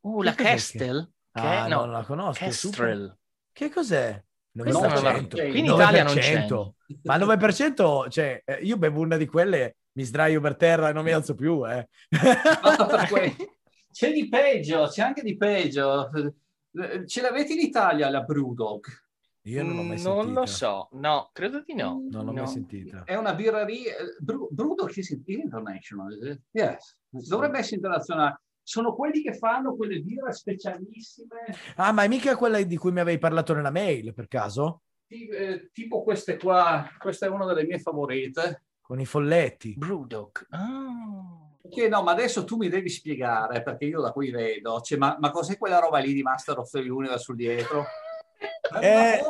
[0.05, 1.09] Uh, la Kestel?
[1.31, 2.43] Che- Ah, no, no, non la conosco.
[2.45, 3.17] Kestrel.
[3.51, 4.23] Che cos'è?
[4.55, 5.49] Questa non la- 9%.
[5.49, 6.45] qui in Italia non c'è.
[6.47, 6.75] 9%.
[7.03, 10.93] Ma il 9%, cioè, eh, io bevo una di quelle, mi sdraio per terra e
[10.93, 11.89] non mi alzo più, eh.
[13.91, 16.09] C'è di peggio, c'è anche di peggio.
[17.05, 18.85] Ce l'avete in Italia la Brewdog?
[19.43, 20.23] Io non l'ho mai Mm, sentita.
[20.23, 22.01] Non lo so, no, credo di no.
[22.09, 22.41] Non l'ho No.
[22.43, 23.03] mai sentita.
[23.05, 23.93] È una birreria.
[24.19, 26.41] Bru- Brewdog is international, it?
[26.51, 26.97] Yes.
[27.09, 28.41] Dovrebbe essere internazionale.
[28.67, 31.37] Sono quelli che fanno quelle birre specialissime,
[31.75, 34.81] Ah, ma è mica quella di cui mi avevi parlato nella mail, per caso?
[35.07, 36.89] ti- eh, tipo queste qua.
[36.97, 38.63] Questa è una delle mie favorite.
[38.81, 39.75] Con i folletti.
[39.77, 40.47] Brewdog.
[40.49, 41.47] Ah.
[41.69, 44.81] Che no, ma adesso tu mi devi spiegare perché io da qui vedo.
[44.81, 47.85] Cioè, ma, ma cos'è quella roba lì di Master of the Universe sul dietro?
[48.37, 49.21] È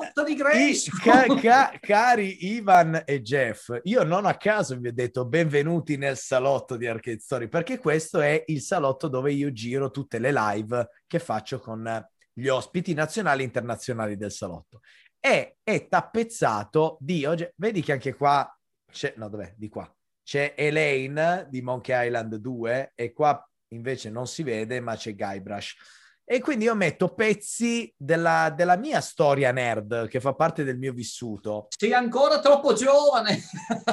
[0.53, 5.25] Eh, I- ca- ca- cari Ivan e Jeff, io non a caso vi ho detto
[5.25, 10.19] benvenuti nel salotto di Arcade Story, perché questo è il salotto dove io giro tutte
[10.19, 14.79] le live che faccio con gli ospiti nazionali e internazionali del salotto.
[15.19, 17.25] E è tappezzato di...
[17.25, 18.47] oggi- Vedi che anche qua
[18.91, 19.13] c'è...
[19.17, 19.53] No, dov'è?
[19.57, 19.89] Di qua.
[20.23, 25.75] C'è Elaine di Monkey Island 2 e qua invece non si vede, ma c'è Guybrush.
[26.27, 30.91] E quindi io metto pezzi della, della mia storia nerd che fa parte del mio
[30.91, 31.67] vissuto.
[31.77, 33.39] Sei ancora troppo giovane.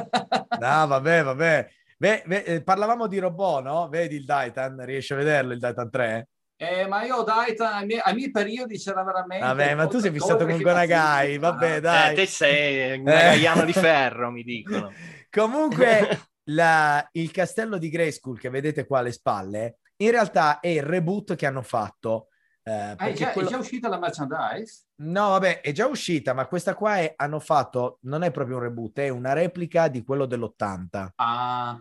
[0.59, 1.69] no, vabbè, vabbè.
[1.99, 3.89] Beh, beh, eh, parlavamo di robot, no?
[3.89, 4.83] Vedi il Titan?
[4.85, 6.29] Riesci a vederlo il Titan 3?
[6.57, 9.45] Eh, ma io Daitan ai miei, ai miei periodi c'era veramente.
[9.45, 12.13] Vabbè, ma tu sei fissato con Gonagai, vabbè, dai.
[12.13, 14.93] Eh, te sei un gaiano di ferro, mi dicono.
[15.29, 20.83] Comunque, la, il castello di Grayskull che vedete qua alle spalle, in realtà è il
[20.83, 22.29] reboot che hanno fatto.
[22.63, 23.49] Eh, ah, è, già, quello...
[23.49, 24.85] è, già, uscita la merchandise?
[24.97, 28.63] No, vabbè, è già uscita, ma questa qua è, hanno fatto, non è proprio un
[28.63, 31.09] reboot, è una replica di quello dell'80.
[31.17, 31.81] Ah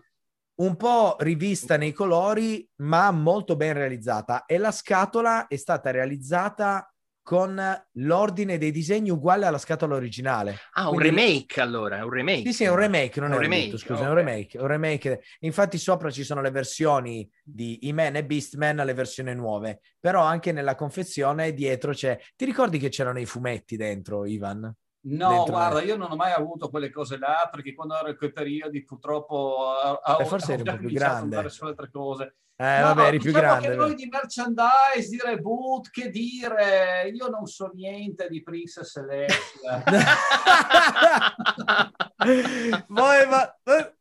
[0.62, 4.46] un po' rivista nei colori, ma molto ben realizzata.
[4.46, 6.91] E la scatola è stata realizzata
[7.32, 7.64] con
[7.94, 10.58] l'ordine dei disegni uguale alla scatola originale.
[10.74, 11.08] Ah, Quindi...
[11.08, 12.42] un remake allora, è un remake.
[12.48, 14.06] Sì, sì, è un remake, non un è un remake, scusa, okay.
[14.06, 15.22] è un remake, un remake.
[15.40, 20.52] Infatti sopra ci sono le versioni di E-Man e Beastman, le versioni nuove, però anche
[20.52, 22.20] nella confezione dietro c'è...
[22.36, 24.70] Ti ricordi che c'erano i fumetti dentro, Ivan?
[25.04, 28.34] No, guarda, io non ho mai avuto quelle cose là perché quando ero in quei
[28.34, 29.36] periodi purtroppo
[30.04, 31.48] ho, forse eri un po' più grande.
[31.48, 32.36] su altre cose.
[32.62, 33.70] Eh, no, vabbè, eri più diciamo grande.
[33.70, 39.84] Che noi di merchandise, di reboot, che dire, io non so niente di Princess Celestia.
[42.88, 43.92] Voi, ma, ma,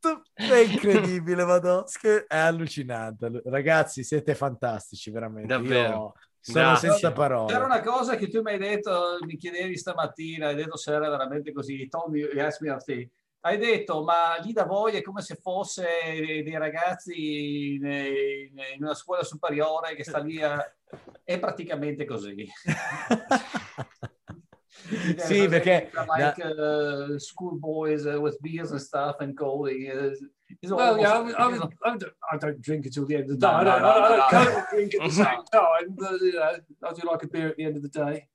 [0.00, 1.84] tu, è incredibile, madonna,
[2.26, 3.40] è allucinante.
[3.44, 5.46] Ragazzi, siete fantastici, veramente.
[5.46, 5.88] Davvero.
[5.88, 6.90] Io sono Grazie.
[6.90, 7.52] senza parole.
[7.52, 11.08] C'era una cosa che tu mi hai detto, mi chiedevi stamattina, hai detto se era
[11.08, 11.86] veramente così.
[11.86, 13.08] Tommy, asked me after,
[13.40, 18.94] hai detto, ma lì da voi è come se fosse dei ragazzi in, in una
[18.94, 20.60] scuola superiore che sta lì a...
[21.22, 22.46] È praticamente così.
[25.18, 25.90] sì, perché...
[25.92, 27.04] Like da...
[27.10, 29.88] uh, schoolboys uh, with beers and stuff and coding.
[29.88, 30.10] Uh,
[30.74, 33.38] well, yeah, I, mean, I, mean, I, don't, I, don't, drink until the end of
[33.38, 33.52] the day.
[33.52, 36.56] No, I don't, no, no, I don't, drink at the same time, but you know,
[36.84, 38.26] I do like a beer at the end of the day.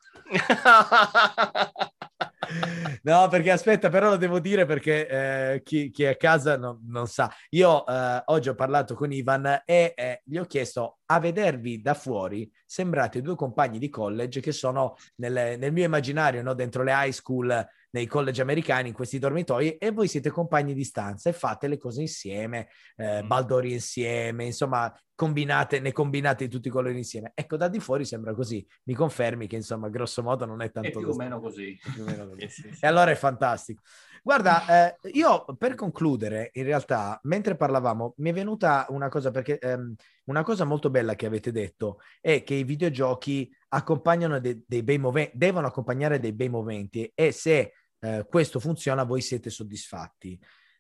[3.04, 6.80] No, perché aspetta, però lo devo dire perché eh, chi, chi, è a casa non,
[6.88, 7.32] non sa.
[7.50, 11.94] Io eh, oggi ho parlato con Ivan e eh, gli ho chiesto a vedervi da
[11.94, 16.54] fuori sembrate due compagni di college che sono nel, nel mio immaginario, no?
[16.54, 20.84] dentro le high school nei college americani in questi dormitoi e voi siete compagni di
[20.84, 23.28] stanza e fate le cose insieme, eh, mm.
[23.28, 27.32] baldori insieme, insomma, combinate, ne combinate tutti i colori insieme.
[27.36, 28.66] Ecco, da di fuori sembra così.
[28.86, 30.90] Mi confermi che, insomma, grosso modo non è tanto...
[30.90, 31.80] È più o meno così.
[31.94, 32.50] Più o meno così.
[32.50, 32.78] sì, sì.
[32.84, 33.84] E allora è fantastico.
[34.24, 39.60] Guarda, eh, io per concludere, in realtà, mentre parlavamo, mi è venuta una cosa, perché
[39.60, 39.94] ehm,
[40.26, 44.98] una cosa molto bella che avete detto è che i videogiochi accompagnano de- dei bei
[44.98, 50.38] moventi, devono accompagnare dei bei momenti e se eh, questo funziona, voi siete soddisfatti.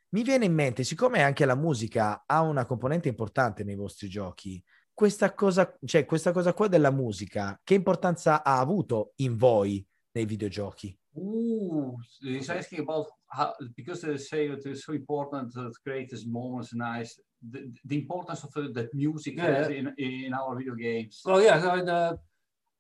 [0.09, 4.61] Mi viene in mente, siccome anche la musica ha una componente importante nei vostri giochi,
[4.93, 10.25] questa cosa, cioè questa cosa qua della musica, che importanza ha avuto in voi nei
[10.25, 10.95] videogiochi?
[11.15, 16.73] Ooh, he's asking about how, because they say that it's so important create these moments,
[16.73, 19.67] nice, the, the importance of uh, that music yeah.
[19.69, 21.21] in, in our video games.
[21.23, 22.17] Well, yeah, I mean, uh,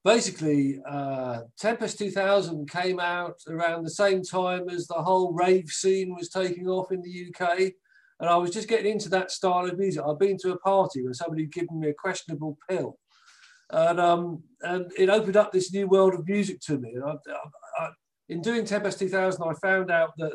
[0.03, 6.15] basically, uh, Tempest 2000 came out around the same time as the whole rave scene
[6.15, 7.73] was taking off in the UK.
[8.19, 10.03] And I was just getting into that style of music.
[10.05, 12.97] I'd been to a party where somebody had given me a questionable pill.
[13.69, 16.93] And, um, and it opened up this new world of music to me.
[16.93, 17.89] And I, I, I,
[18.29, 20.33] in doing Tempest 2000, I found out that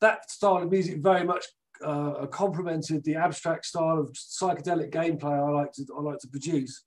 [0.00, 1.44] that style of music very much
[1.84, 6.84] uh, complemented the abstract style of psychedelic gameplay I like to I like to produce.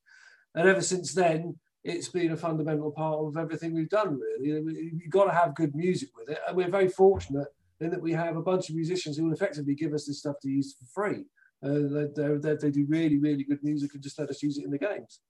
[0.55, 4.19] And ever since then, it's been a fundamental part of everything we've done.
[4.39, 7.47] Really, you've got to have good music with it, and we're very fortunate
[7.79, 10.35] in that we have a bunch of musicians who will effectively give us this stuff
[10.41, 11.25] to use for free.
[11.63, 14.65] Uh, they, they, they do really, really good music and just let us use it
[14.65, 15.21] in the games.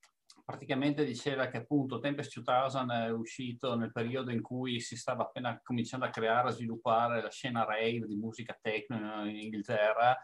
[0.50, 5.62] praticamente diceva che appunto Tempest 2000 è uscito nel periodo in cui si stava appena
[5.64, 10.18] cominciando a creare, a sviluppare la scena rave di musica techno in Inghilterra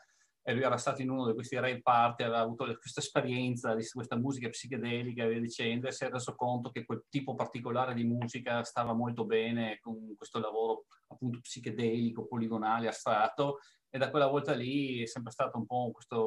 [0.48, 3.84] e lui era stato in uno di questi rave party, aveva avuto questa esperienza di
[3.92, 7.96] questa musica psichedelica e via dicendo e si è reso conto che quel tipo particolare
[7.96, 13.58] di musica stava molto bene con questo lavoro appunto psichedelico, poligonale, astratto
[13.90, 16.18] e da quella volta lì è sempre stata un po' questa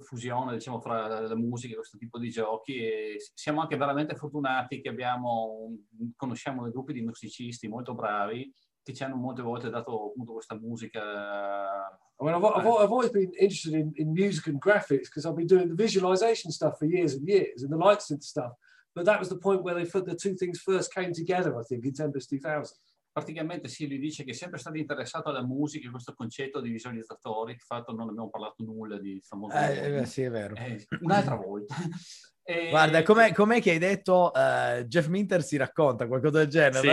[0.00, 4.80] fusione diciamo fra la musica e questo tipo di giochi e siamo anche veramente fortunati
[4.80, 5.72] che abbiamo,
[6.16, 8.52] conosciamo dei gruppi di musicisti molto bravi
[8.88, 11.00] che ci hanno molte volte dato appunto questa musica
[12.20, 15.36] I mean, I've, I've, I've always been interested in, in music and graphics because I've
[15.36, 18.52] been doing the visualization stuff for years and years and the light synth stuff.
[18.94, 21.84] But that was the point where they the two things first came together, I think,
[21.84, 22.74] in Tempest 2000.
[23.12, 27.52] Praticamente sì, lui dice che è sempre stato interessato alla musica, questo concetto di visualizzatori,
[27.52, 29.56] infatti non abbiamo parlato nulla di famoso.
[29.56, 30.56] Eh, eh, sì, è vero.
[30.56, 31.76] Eh, un'altra volta.
[32.50, 36.80] E- Guarda, com'è, com'è che hai detto eh, Jeff Minter si racconta, qualcosa del genere,
[36.80, 36.86] Sì,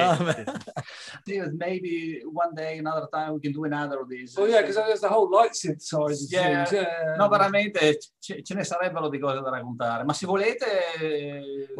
[1.37, 1.45] no?
[1.47, 1.55] sì.
[1.55, 4.37] maybe one day, another time, we can do another of these.
[4.37, 6.27] Oh yeah, because there's the whole light synthesizer.
[6.29, 6.67] Yeah.
[6.69, 7.15] yeah.
[7.15, 10.67] No, veramente ce, ce ne sarebbero di cose da raccontare, ma se volete...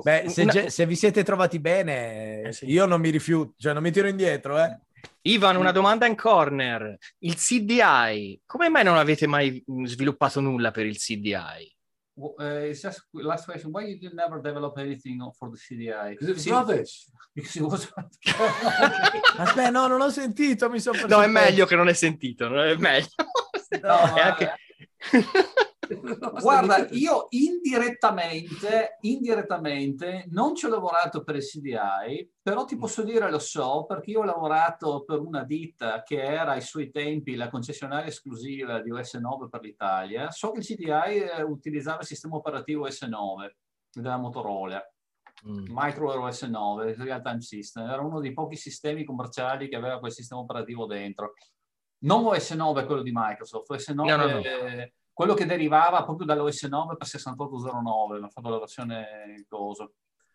[0.02, 2.70] Beh, se, Una- ge- se vi siete trovati bene, Eh, sì.
[2.72, 4.80] io non mi rifiuto, cioè non mi tiro indietro, eh.
[5.24, 6.96] Ivan, una domanda in corner.
[7.20, 11.75] Il CDI, come mai non avete mai sviluppato nulla per il CDI?
[12.18, 13.72] Uh, it's just last question.
[13.72, 16.12] Why you did never develop anything for the CDI?
[16.18, 17.06] Because it was rubbish.
[17.36, 17.92] because it was-
[19.38, 22.60] Aspetta, no, non ho sentito, mi sono No, è meglio che non è sentito, non
[22.66, 23.08] è meglio.
[23.82, 24.54] No, è anche...
[26.42, 33.30] Guarda, io indirettamente, indirettamente non ci ho lavorato per il CDI, però ti posso dire
[33.30, 37.50] lo so perché io ho lavorato per una ditta che era ai suoi tempi la
[37.50, 40.32] concessionaria esclusiva di OS 9 per l'Italia.
[40.32, 43.58] So che il CDI eh, utilizzava il sistema operativo OS 9
[43.92, 44.82] della Motorola.
[45.48, 45.66] Mm.
[45.70, 50.12] Micro OS 9, Real Time System, era uno dei pochi sistemi commerciali che aveva quel
[50.12, 51.34] sistema operativo dentro.
[52.00, 54.40] Non OS 9 quello di Microsoft, OS 9 No, no, no.
[54.40, 59.90] eh, quello che derivava proprio dall'OS 9 per 6809, hanno fatto la versione cosa.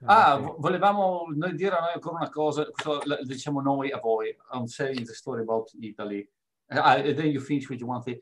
[0.06, 3.98] Ah, vo- volevamo noi dire a noi ancora una cosa, questo la- diciamo noi a
[3.98, 6.26] voi, I'm saying the story about Italy.
[6.68, 8.18] Ah, and then you finish with one thing.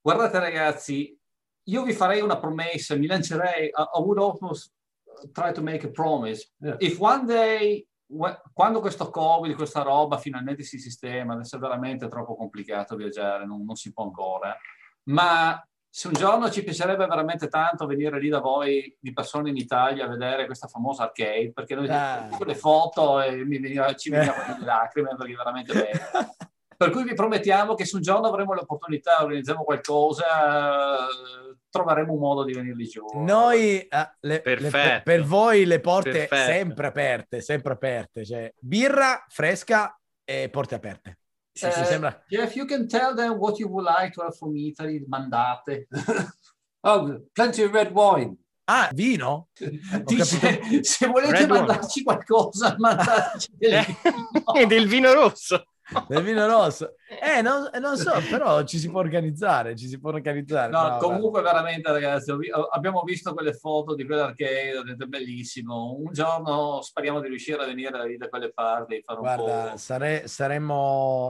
[0.00, 1.14] Guardate ragazzi,
[1.64, 4.72] io vi farei una promessa, mi lancerei, I, would almost
[5.32, 6.50] try to make a promise.
[6.56, 6.76] Yeah.
[6.78, 7.86] If one day,
[8.54, 13.62] quando questo Covid, questa roba finalmente si sistema, adesso è veramente troppo complicato viaggiare, non,
[13.66, 14.56] non si può ancora,
[15.08, 15.62] ma
[15.98, 20.04] se un giorno ci piacerebbe veramente tanto venire lì da voi di persone in Italia
[20.04, 22.28] a vedere questa famosa arcade, perché noi Ah.
[22.46, 26.34] le foto e mi veniva, ci venivano le lacrime perché è veramente bello.
[26.78, 30.24] Per cui vi promettiamo che se un giorno avremo l'opportunità, organizziamo qualcosa,
[31.68, 33.04] troveremo un modo di venirli giù.
[33.14, 36.36] Noi, ah, le- le- per, per voi le porte Perfetto.
[36.52, 41.17] sempre aperte, sempre aperte, cioè birra fresca e porte aperte.
[41.58, 42.24] Sì, Eh, sì, sembra...
[42.28, 45.88] Jeff, you can tell them what you would like to have from Italy, mandate.
[46.82, 48.36] Oh, plenty of red wine.
[48.66, 49.48] Ah, vino?
[50.04, 53.86] Dice, se volete Red mandarci qualcosa, mandateci del Eh,
[54.54, 54.66] vino.
[54.68, 55.64] Del vino rosso.
[56.08, 56.94] Del vino rosso.
[57.08, 60.70] Eh, non, non so, però ci si può organizzare, ci si può organizzare.
[60.70, 62.32] No, No, comunque veramente ragazzi,
[62.72, 65.94] abbiamo visto quelle foto di quell'arcade, ho detto è bellissimo.
[65.98, 69.76] Un giorno speriamo di riuscire a venire lì da quelle parti fare un Guarda, po'...
[69.78, 70.74] sare- saremmo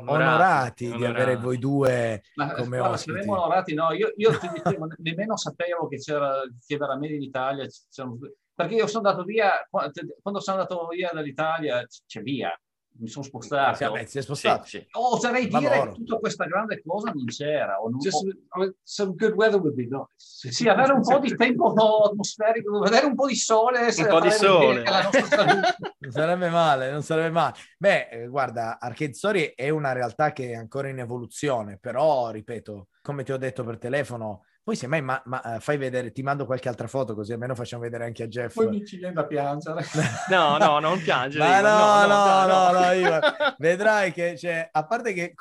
[0.04, 3.16] Onorati, onorati, di avere voi due Ma, come guarda, ospiti.
[3.18, 7.66] saremo onorati, no, io, io ti dicevo, nemmeno sapevo che c'era, che veramente in Italia
[7.90, 8.18] c'erano-
[8.58, 12.52] perché io sono andato via, quando sono andato via dall'italia, c'è via,
[12.98, 13.76] mi sono spostato.
[13.76, 14.64] Sì, vabbè, si è spostato.
[14.64, 14.86] Sì, sì.
[14.92, 15.92] Oserei dire Lavoro.
[15.92, 17.80] che tutta questa grande cosa non c'era.
[17.80, 20.52] O non- Just I mean, some good weather would be nice.
[20.52, 24.30] Sì, avere un po' di tempo atmosferico, vedere un po' di sole, Un po' di
[24.30, 24.82] sole.
[26.00, 27.54] Non sarebbe male, non sarebbe male.
[27.76, 32.88] Beh, eh, guarda, Arcade Story è una realtà che è ancora in evoluzione, però, ripeto,
[33.02, 36.20] come ti ho detto per telefono, poi se mai ma, ma, eh, fai vedere, ti
[36.20, 38.52] mando qualche altra foto così almeno facciamo vedere anche a Jeff.
[38.52, 39.82] Poi mi ci viene da piangere.
[40.28, 41.42] No, no, non piangere.
[41.42, 43.20] Ma Ivan, no, no, no, no, dai, Ivan.
[43.56, 45.34] Vedrai che, cioè, a parte che,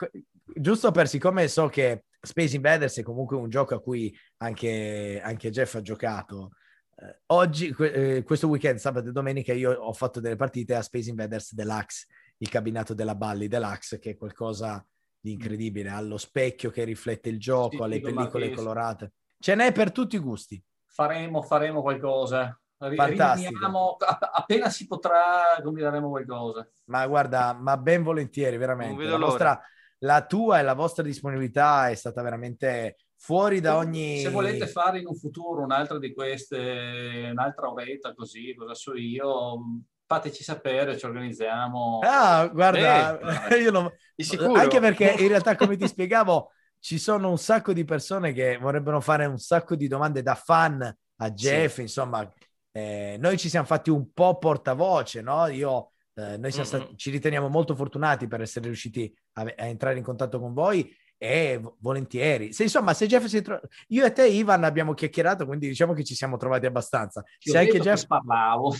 [0.55, 5.49] giusto per siccome so che Space Invaders è comunque un gioco a cui anche, anche
[5.49, 6.51] Jeff ha giocato,
[6.95, 11.09] eh, oggi, eh, questo weekend, sabato e domenica, io ho fatto delle partite a Space
[11.09, 14.81] Invaders Deluxe, il cabinato della Balli Deluxe, che è qualcosa
[15.27, 18.55] di incredibile, ha lo specchio che riflette il gioco, Sì, ha le dico, pellicole Marchese.
[18.55, 19.11] colorate.
[19.39, 20.61] Ce n'è per tutti i gusti.
[20.85, 22.59] Faremo, faremo qualcosa.
[22.77, 23.97] Fantastico.
[24.31, 26.67] appena si potrà, combineremo qualcosa.
[26.85, 29.03] Ma guarda, ma ben volentieri, veramente.
[29.03, 29.59] La, vostra,
[29.99, 34.19] la tua e la vostra disponibilità è stata veramente fuori da ogni...
[34.19, 39.59] Se volete fare in un futuro un'altra di queste, un'altra oretta così, cosa so io,
[40.07, 41.99] fateci sapere, ci organizziamo.
[42.03, 43.19] Ah, guarda,
[43.59, 44.53] io non- Di sicuro.
[44.53, 49.01] anche perché in realtà, come ti spiegavo, ci sono un sacco di persone che vorrebbero
[49.01, 50.81] fare un sacco di domande da fan
[51.19, 52.31] a Jeff, insomma,
[52.71, 55.47] eh, noi ci siamo fatti un po' portavoce, no?
[55.47, 60.03] Io, eh, noi stati- ci riteniamo molto fortunati per essere riusciti a, a entrare in
[60.03, 62.53] contatto con voi e vo- volentieri.
[62.53, 66.03] Se insomma, se Jeff si trova, io e te, Ivan, abbiamo chiacchierato, quindi diciamo che
[66.03, 67.23] ci siamo trovati abbastanza.
[67.39, 68.75] Se anche Jeff parlavo.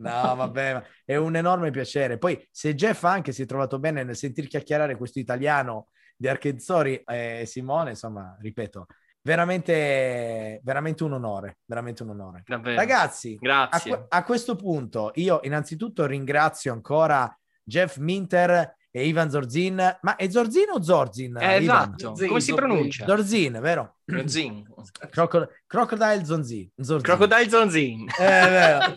[0.00, 2.18] No, vabbè, è un enorme piacere.
[2.18, 6.58] Poi, se Jeff anche si è trovato bene nel sentir chiacchierare questo italiano di Arcade
[6.58, 8.86] Story e Simone, insomma, ripeto,
[9.22, 12.42] veramente, veramente un onore, veramente un onore.
[12.46, 12.76] Davvero.
[12.76, 13.90] Ragazzi, a, Grazie.
[13.90, 19.98] que- a questo punto io innanzitutto ringrazio ancora Jeff Minter e Ivan Zorzin.
[20.00, 21.36] Ma è Zorzin o Zorzin?
[21.36, 21.62] Eh, Ivan?
[21.62, 22.68] esatto, Zorzin, come si Zorzin.
[22.68, 23.06] pronuncia?
[23.06, 23.96] Zorzin, vero?
[24.04, 24.64] Zonzin.
[25.10, 26.70] Croco- Crocodile Zonzin.
[26.76, 27.02] Zorzin.
[27.02, 28.08] Crocodile Zonzin.
[28.18, 28.94] Eh, è vero.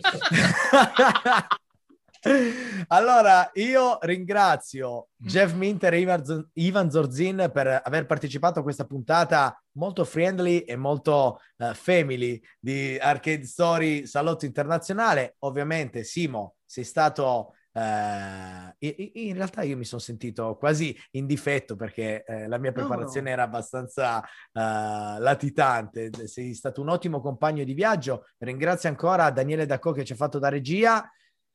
[2.88, 10.04] allora, io ringrazio Jeff Minter e Ivan Zorzin per aver partecipato a questa puntata molto
[10.04, 15.36] friendly e molto eh, family di Arcade Story Salotto Internazionale.
[15.40, 17.54] Ovviamente, Simo, sei stato...
[17.76, 22.70] eh, in, in realtà io mi sono sentito quasi in difetto perché eh, la mia
[22.70, 26.10] No, preparazione era abbastanza eh, latitante.
[26.26, 28.26] Sei stato un ottimo compagno di viaggio.
[28.38, 31.08] Ringrazio ancora Daniele Dacco che ci ha fatto da regia.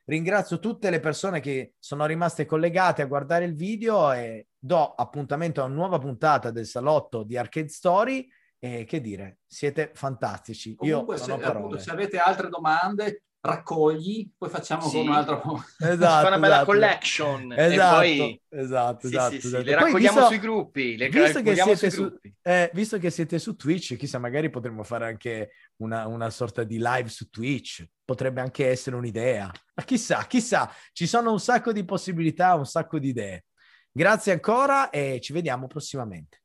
[0.04, 5.62] Ringrazio tutte le persone che sono rimaste collegate a guardare il video e do appuntamento
[5.62, 8.28] a una nuova puntata del salotto di Arcade Story.
[8.62, 10.76] E che dire, siete fantastici.
[10.76, 14.98] Comunque, Io se, appunto, se avete altre domande, raccogli, poi facciamo Sì.
[14.98, 15.64] con un altro...
[15.80, 16.66] Esatto, Fa una bella esatto.
[16.66, 17.54] collection.
[17.58, 18.42] Esatto, E poi...
[18.50, 19.64] esatto, Sì, esatto, sì, sì, esatto.
[19.64, 20.98] le Poi raccogliamo visto- sui gruppi.
[20.98, 22.36] Le visto che siete sui su- gruppi.
[22.42, 26.78] Eh, visto che siete su Twitch, chissà, magari potremmo fare anche una, una sorta di
[26.80, 27.86] live su Twitch.
[28.04, 29.52] Potrebbe anche essere un'idea.
[29.76, 33.46] Ma chissà, chissà, ci sono un sacco di possibilità, un sacco di idee.
[33.92, 36.42] Grazie ancora e ci vediamo prossimamente.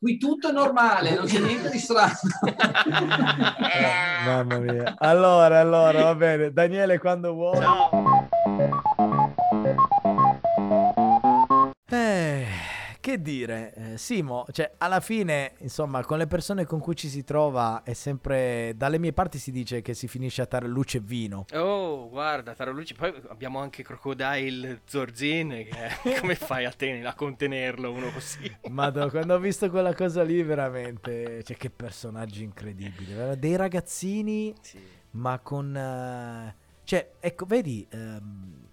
[0.00, 2.14] Qui tutto è normale, non c'è niente di strano.
[4.24, 4.94] Mamma mia.
[4.96, 6.52] Allora, allora, va bene.
[6.52, 7.58] Daniele, quando vuoi.
[7.58, 8.17] Eh,
[13.08, 17.24] che dire, eh, Simo, cioè alla fine, insomma, con le persone con cui ci si
[17.24, 21.00] trova è sempre, dalle mie parti si dice che si finisce a tare luce e
[21.00, 21.46] vino.
[21.54, 22.94] Oh, guarda, Taro Luci.
[22.94, 25.48] Poi abbiamo anche Crocodile Zorzin.
[25.48, 28.54] Che come fai a, ten- a contenerlo uno così?
[28.68, 33.34] Madonna, quando ho visto quella cosa lì, veramente, cioè che personaggi incredibili, vero?
[33.36, 34.78] dei ragazzini, Sì.
[35.12, 35.74] ma con...
[35.74, 36.54] eh,
[36.84, 38.66] cioè, ecco, vedi, ehm,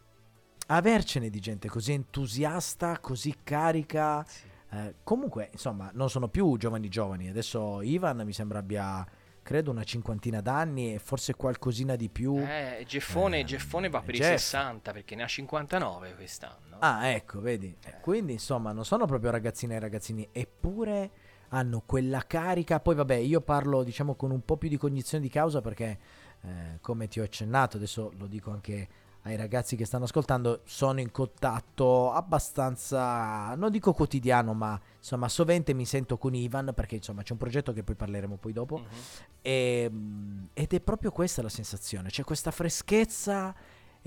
[0.67, 4.53] avercene di gente così entusiasta, così carica, sì.
[4.71, 7.29] Eh, comunque, insomma, non sono più giovani giovani.
[7.29, 9.05] Adesso Ivan mi sembra abbia,
[9.41, 12.35] credo, una cinquantina d'anni e forse qualcosina di più.
[12.39, 14.31] Eh, Geffone, Eh, Geffone va per i Jeff.
[14.31, 16.77] 60 perché ne ha 59 quest'anno.
[16.79, 17.73] Ah, ecco, vedi.
[17.85, 21.11] Eh, Quindi, insomma, non sono proprio ragazzine e ragazzini, eppure
[21.49, 22.79] hanno quella carica.
[22.81, 25.99] Poi, vabbè, io parlo, diciamo, con un po' più di cognizione di causa perché,
[26.41, 28.87] eh, come ti ho accennato, adesso lo dico anche
[29.25, 35.73] ai ragazzi che stanno ascoltando, sono in contatto abbastanza, non dico quotidiano, ma insomma, sovente
[35.73, 38.77] mi sento con Ivan perché, insomma, c'è un progetto che poi parleremo poi dopo.
[38.77, 38.85] Mhm.
[39.41, 43.55] E, mm, ed è proprio questa la sensazione, c'è questa freschezza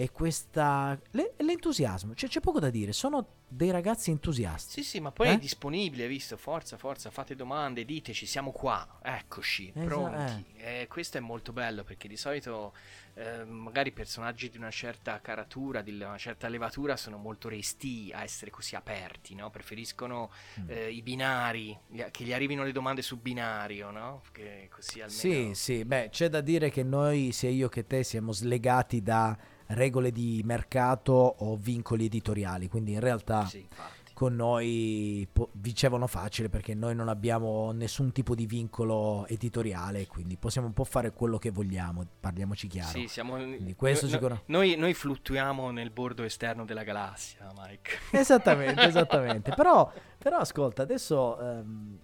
[0.01, 0.97] e questa...
[1.11, 4.71] le- l'entusiasmo, cioè c'è poco da dire, sono dei ragazzi entusiasti.
[4.75, 5.33] Sì, sì, ma poi Eh?
[5.33, 6.37] è disponibile, visto?
[6.37, 10.45] Forza, forza, fate domande, diteci, siamo qua, eccoci, Esa- pronti.
[10.57, 12.75] E questo è molto bello perché di solito
[13.15, 18.23] eh, magari personaggi di una certa caratura, di una certa levatura sono molto resti a
[18.23, 19.51] essere così aperti, no?
[19.51, 20.31] Preferiscono
[20.61, 20.71] Mm.
[20.71, 21.77] eh, i binari,
[22.13, 24.23] che gli arrivino le domande su binario, no?
[24.31, 25.19] Che così almeno...
[25.19, 29.37] Sì, sì, beh, c'è da dire che noi, sia io che te, siamo slegati da
[29.69, 33.67] regole di mercato o vincoli editoriali, quindi in realtà Sì,
[34.15, 40.37] con noi po- vincevano facile perché noi non abbiamo nessun tipo di vincolo editoriale, quindi
[40.37, 42.99] possiamo un po' fare quello che vogliamo, parliamoci chiaro.
[42.99, 43.35] Sì, siamo...
[43.37, 47.91] Quindi questo no- sicuro- Noi, noi fluttuiamo nel bordo esterno della galassia, Mike.
[48.11, 49.53] Esattamente, esattamente.
[49.55, 51.99] Però, però ascolta, adesso ehm,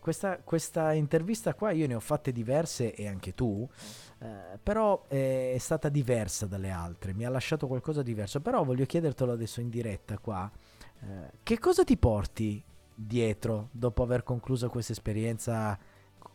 [0.00, 3.68] questa, questa intervista qua io ne ho fatte diverse e anche tu,
[4.18, 8.64] eh, però è, è stata diversa dalle altre, mi ha lasciato qualcosa di diverso, però
[8.64, 10.50] voglio chiedertelo adesso in diretta qua,
[11.02, 12.62] eh, che cosa ti porti
[12.94, 15.78] dietro dopo aver concluso questa esperienza,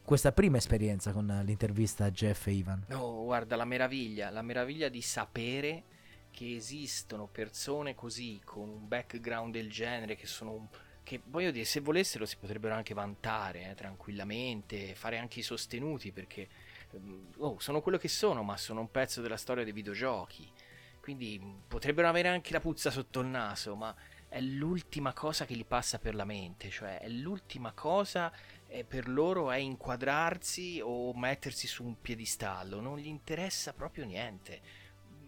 [0.03, 2.86] questa prima esperienza con l'intervista a Jeff e Ivan?
[2.88, 5.84] No, guarda, la meraviglia, la meraviglia di sapere
[6.32, 10.68] che esistono persone così, con un background del genere, che sono un...
[11.06, 16.12] che voglio dire, se volessero si potrebbero anche vantare eh, tranquillamente, fare anche i sostenuti,
[16.12, 16.49] perché
[16.91, 20.51] ehm, oh, sono quello che sono, ma sono un pezzo della storia dei videogiochi.
[20.99, 23.95] Quindi mh, potrebbero avere anche la puzza sotto il naso, ma
[24.28, 28.34] è l'ultima cosa che gli passa per la mente, cioè è l'ultima cosa
[28.68, 34.84] e per loro è inquadrarsi o mettersi su un piedistallo, non gli interessa proprio niente.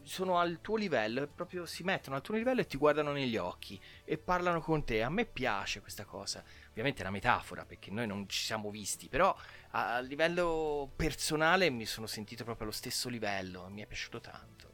[0.07, 3.35] Sono al tuo livello e proprio si mettono al tuo livello e ti guardano negli
[3.35, 5.03] occhi e parlano con te.
[5.03, 6.41] A me piace questa cosa.
[6.69, 9.35] Ovviamente è una metafora perché noi non ci siamo visti, però
[9.71, 14.67] a livello personale mi sono sentito proprio allo stesso livello mi è piaciuto tanto.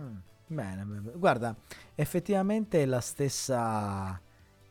[0.00, 1.12] Mm, bene, bene.
[1.16, 1.54] guarda,
[1.94, 4.20] effettivamente è la stessa.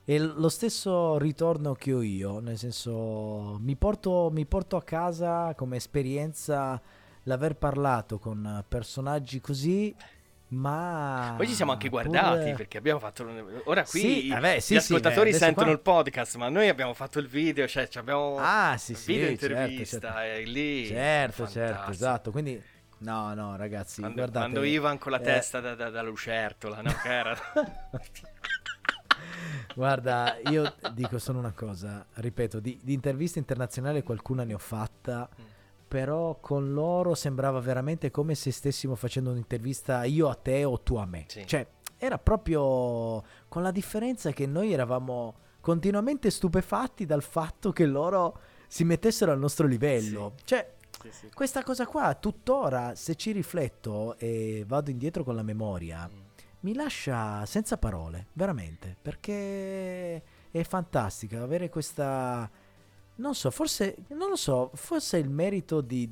[0.04, 5.56] È lo stesso ritorno che ho io, nel senso mi porto, mi porto a casa
[5.56, 6.80] come esperienza
[7.28, 9.96] l'aver parlato con personaggi così
[10.50, 12.54] Ma poi ci siamo anche guardati pure...
[12.54, 13.28] perché abbiamo fatto.
[13.66, 16.70] Ora qui Sì, vabbè, sì, gli sì, ascoltatori beh, sentono qua- il podcast, ma noi
[16.70, 20.20] abbiamo fatto il video, cioè ci abbiamo Ah, sì, sì, video certo, intervista certo.
[20.20, 20.86] e lì.
[20.86, 22.32] Certo, certo, esatto.
[22.32, 22.62] Quindi,
[23.00, 24.46] no, no, ragazzi, Quando, guardate.
[24.52, 26.94] quando Ivan con la eh, testa da, da- da lucertola, no?
[27.02, 27.36] Che era?
[29.76, 35.28] Guarda, io dico solo una cosa, ripeto, di, di interviste internazionali qualcuna ne ho fatta,
[35.42, 35.54] Mm.
[35.88, 40.96] Però con loro sembrava veramente come se stessimo facendo un'intervista io a te o tu
[40.96, 41.26] a me.
[41.28, 41.46] Sì.
[41.46, 41.66] Cioè,
[41.98, 48.84] era proprio con la differenza che noi eravamo continuamente stupefatti dal fatto che loro si
[48.84, 50.34] mettessero al nostro livello.
[50.44, 51.30] Cioè, Sì, sì.
[51.34, 56.20] questa cosa qua, tuttora, se ci rifletto e vado indietro con la memoria, Mm.
[56.62, 60.16] mi lascia senza parole, veramente, perché
[60.52, 62.50] è fantastica avere questa...
[63.18, 66.12] Non so, forse, non lo so, forse è il merito di...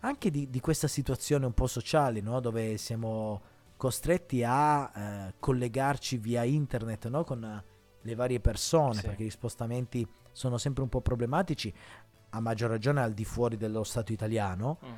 [0.00, 2.40] anche di, di questa situazione un po' sociale, no?
[2.40, 3.40] Dove siamo
[3.76, 4.92] costretti a
[5.28, 7.24] eh, collegarci via internet, no?
[7.24, 7.64] Con eh,
[8.02, 9.06] le varie persone, Sì.
[9.06, 11.72] perché gli spostamenti sono sempre un po' problematici,
[12.30, 14.78] a maggior ragione al di fuori dello Stato italiano.
[14.84, 14.92] Mm.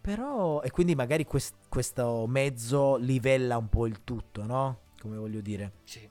[0.00, 4.80] Però, e quindi magari quest- questo mezzo livella un po' il tutto, no?
[5.00, 6.08] Come voglio dire, Sì.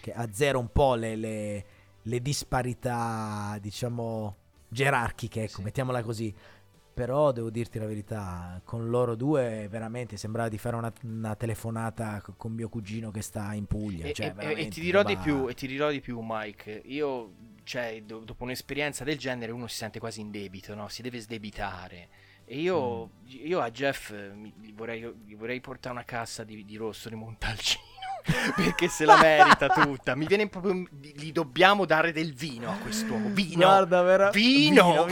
[0.00, 1.64] che azzera un po' le, le-
[2.06, 4.36] le disparità, diciamo,
[4.68, 5.62] gerarchiche, ecco, Sì.
[5.62, 6.34] mettiamola così.
[6.94, 12.20] Però devo dirti la verità, con loro due veramente sembrava di fare una, una telefonata
[12.20, 14.06] co- con mio cugino che sta in Puglia.
[14.06, 16.82] E, cioè, e- e ti dirò di roba- più, e ti dirò di più, Mike.
[16.84, 17.32] Io,
[17.64, 20.86] cioè, do- dopo un'esperienza del genere, uno si sente quasi in debito, no?
[20.86, 22.08] Si deve sdebitare.
[22.44, 26.64] E io, io a Jeff eh, mi- gli vorrei, gli vorrei portare una cassa di,
[26.64, 27.82] di rosso di Montalcino.
[28.56, 30.14] Perché se la merita tutta.
[30.14, 30.82] Mi viene proprio.
[30.90, 33.28] Gli dobbiamo dare del vino a quest'uomo.
[33.30, 33.66] Vino.
[33.66, 35.06] Guarda, vera- Vino!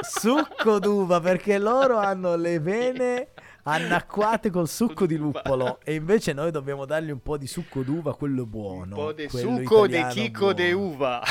[0.00, 3.28] succo d'uva perché loro hanno le vene
[3.64, 8.14] annacquate col succo di luppolo e invece noi dobbiamo dargli un po' di succo d'uva,
[8.14, 8.96] quello buono.
[8.96, 10.78] Un po' di succo di chicco buono.
[10.78, 11.22] uva.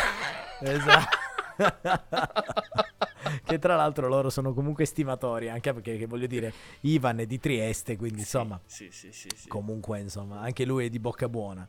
[0.61, 1.20] Esatto.
[3.45, 7.39] che tra l'altro loro sono comunque stimatori, anche perché che voglio dire, Ivan è di
[7.39, 9.47] Trieste, quindi insomma, Sì, sì, sì, sì.
[9.47, 11.67] comunque insomma, anche lui è di bocca buona.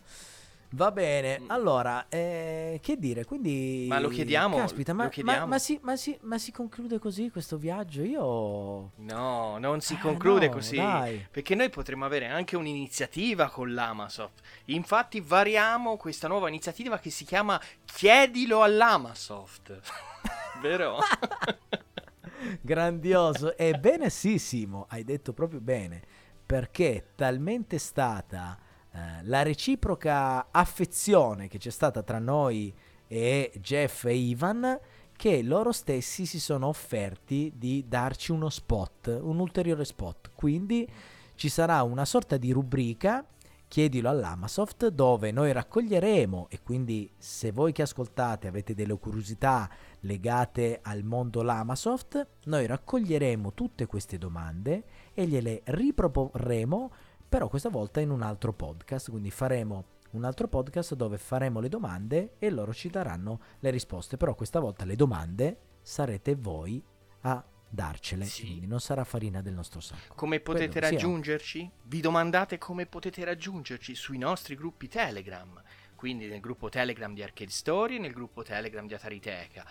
[0.75, 1.51] Va bene, Mm.
[1.51, 3.85] allora, eh, che dire, quindi...
[3.89, 5.41] Ma lo chiediamo, Caspita, ma, lo chiediamo.
[5.41, 8.03] ma- ma si, ma si- ma si conclude così questo viaggio?
[8.03, 8.93] Io...
[8.97, 10.77] No, non si Eh, conclude no, così.
[10.77, 11.27] dai.
[11.31, 14.41] Perché noi potremmo avere anche un'iniziativa con l'Amasoft.
[14.67, 19.79] Infatti variamo questa nuova iniziativa che si chiama Chiedilo all'Amasoft.
[20.63, 20.99] Vero?
[22.63, 23.57] Grandioso.
[23.57, 26.01] Ebbene sì, Simo, hai detto proprio bene,
[26.45, 28.59] perché è talmente stata
[28.93, 32.75] eh, la reciproca affezione che c'è stata tra noi
[33.07, 34.79] e Jeff e Ivan
[35.17, 40.31] che loro stessi si sono offerti di darci uno spot, un ulteriore spot.
[40.35, 40.89] Quindi
[41.35, 43.25] ci sarà una sorta di rubrica
[43.73, 49.67] chiedilo all'Amasoft dove noi raccoglieremo e quindi se voi che ascoltate avete delle curiosità
[50.01, 54.85] legate al mondo Lamasoft, noi raccoglieremo tutte queste domande
[55.15, 56.93] e gliele riproporremo,
[57.33, 61.71] però questa volta in un altro podcast, quindi faremo un altro podcast dove faremo le
[61.71, 66.85] domande e loro ci daranno le risposte, però questa volta le domande sarete voi
[67.23, 68.43] a darcele, Sì.
[68.45, 70.13] quindi non sarà farina del nostro sacco.
[70.15, 71.71] Come potete Quello, sì, raggiungerci?
[71.85, 75.59] Vi domandate come potete raggiungerci sui nostri gruppi Telegram.
[75.95, 79.65] Quindi nel gruppo Telegram di Arcade Story e nel gruppo Telegram di Atariteca.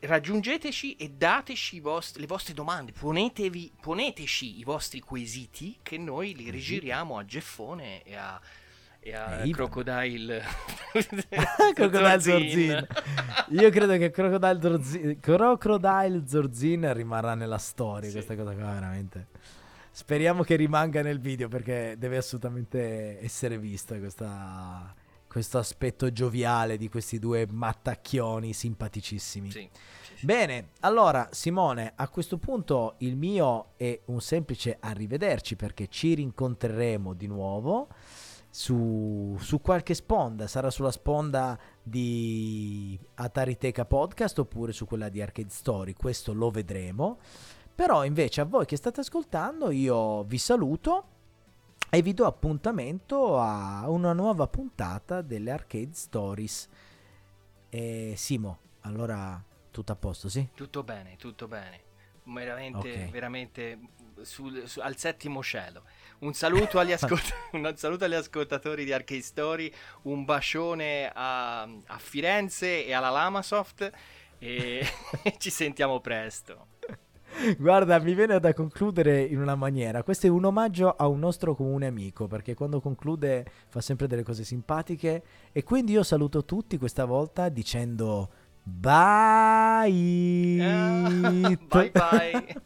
[0.00, 2.90] Raggiungeteci e dateci i vost- le vostre domande.
[2.90, 8.40] Ponetevi, poneteci i vostri quesiti che noi li rigiriamo a Jeffone e a,
[8.98, 9.42] e a.
[9.52, 10.42] Crocodile.
[11.74, 12.86] Crocodile Zorzin.
[13.50, 18.08] Io credo che Crocodile Zorzin, Crocodile Zorzin rimarrà nella storia.
[18.08, 18.14] Sì.
[18.14, 19.26] Questa cosa qua, veramente.
[19.92, 24.92] Speriamo che rimanga nel video perché deve assolutamente essere vista questa-
[25.32, 29.50] questo aspetto gioviale di questi due mattacchioni simpaticissimi.
[29.50, 29.66] Sì,
[30.02, 30.26] sì, sì.
[30.26, 37.14] Bene, allora Simone, a questo punto il mio è un semplice arrivederci perché ci rincontreremo
[37.14, 37.88] di nuovo
[38.50, 45.48] su, su qualche sponda, sarà sulla sponda di Atariteca Podcast oppure su quella di Arcade
[45.48, 47.18] Story, questo lo vedremo.
[47.74, 51.06] Però invece a voi che state ascoltando io vi saluto
[51.94, 56.66] e vi do appuntamento a una nuova puntata delle Arcade Stories.
[57.68, 60.48] E Simo, allora tutto a posto, sì?
[60.54, 61.80] Tutto bene, tutto bene.
[62.24, 63.10] Veramente, Ok.
[63.10, 63.78] veramente
[64.22, 65.82] sul- su- al settimo cielo.
[66.20, 69.70] Un saluto, agli ascolt- un saluto agli ascoltatori di Arcade Story,
[70.02, 73.90] un bacione a, a Firenze e alla Lamasoft
[74.38, 74.86] e
[75.36, 76.68] ci sentiamo presto.
[77.58, 80.02] Guarda, mi viene da concludere in una maniera.
[80.02, 84.22] Questo è un omaggio a un nostro comune amico, perché quando conclude fa sempre delle
[84.22, 85.22] cose simpatiche.
[85.52, 88.28] E quindi io saluto tutti questa volta dicendo
[88.62, 89.90] bye.
[90.62, 91.08] Ah,
[91.68, 92.62] bye bye.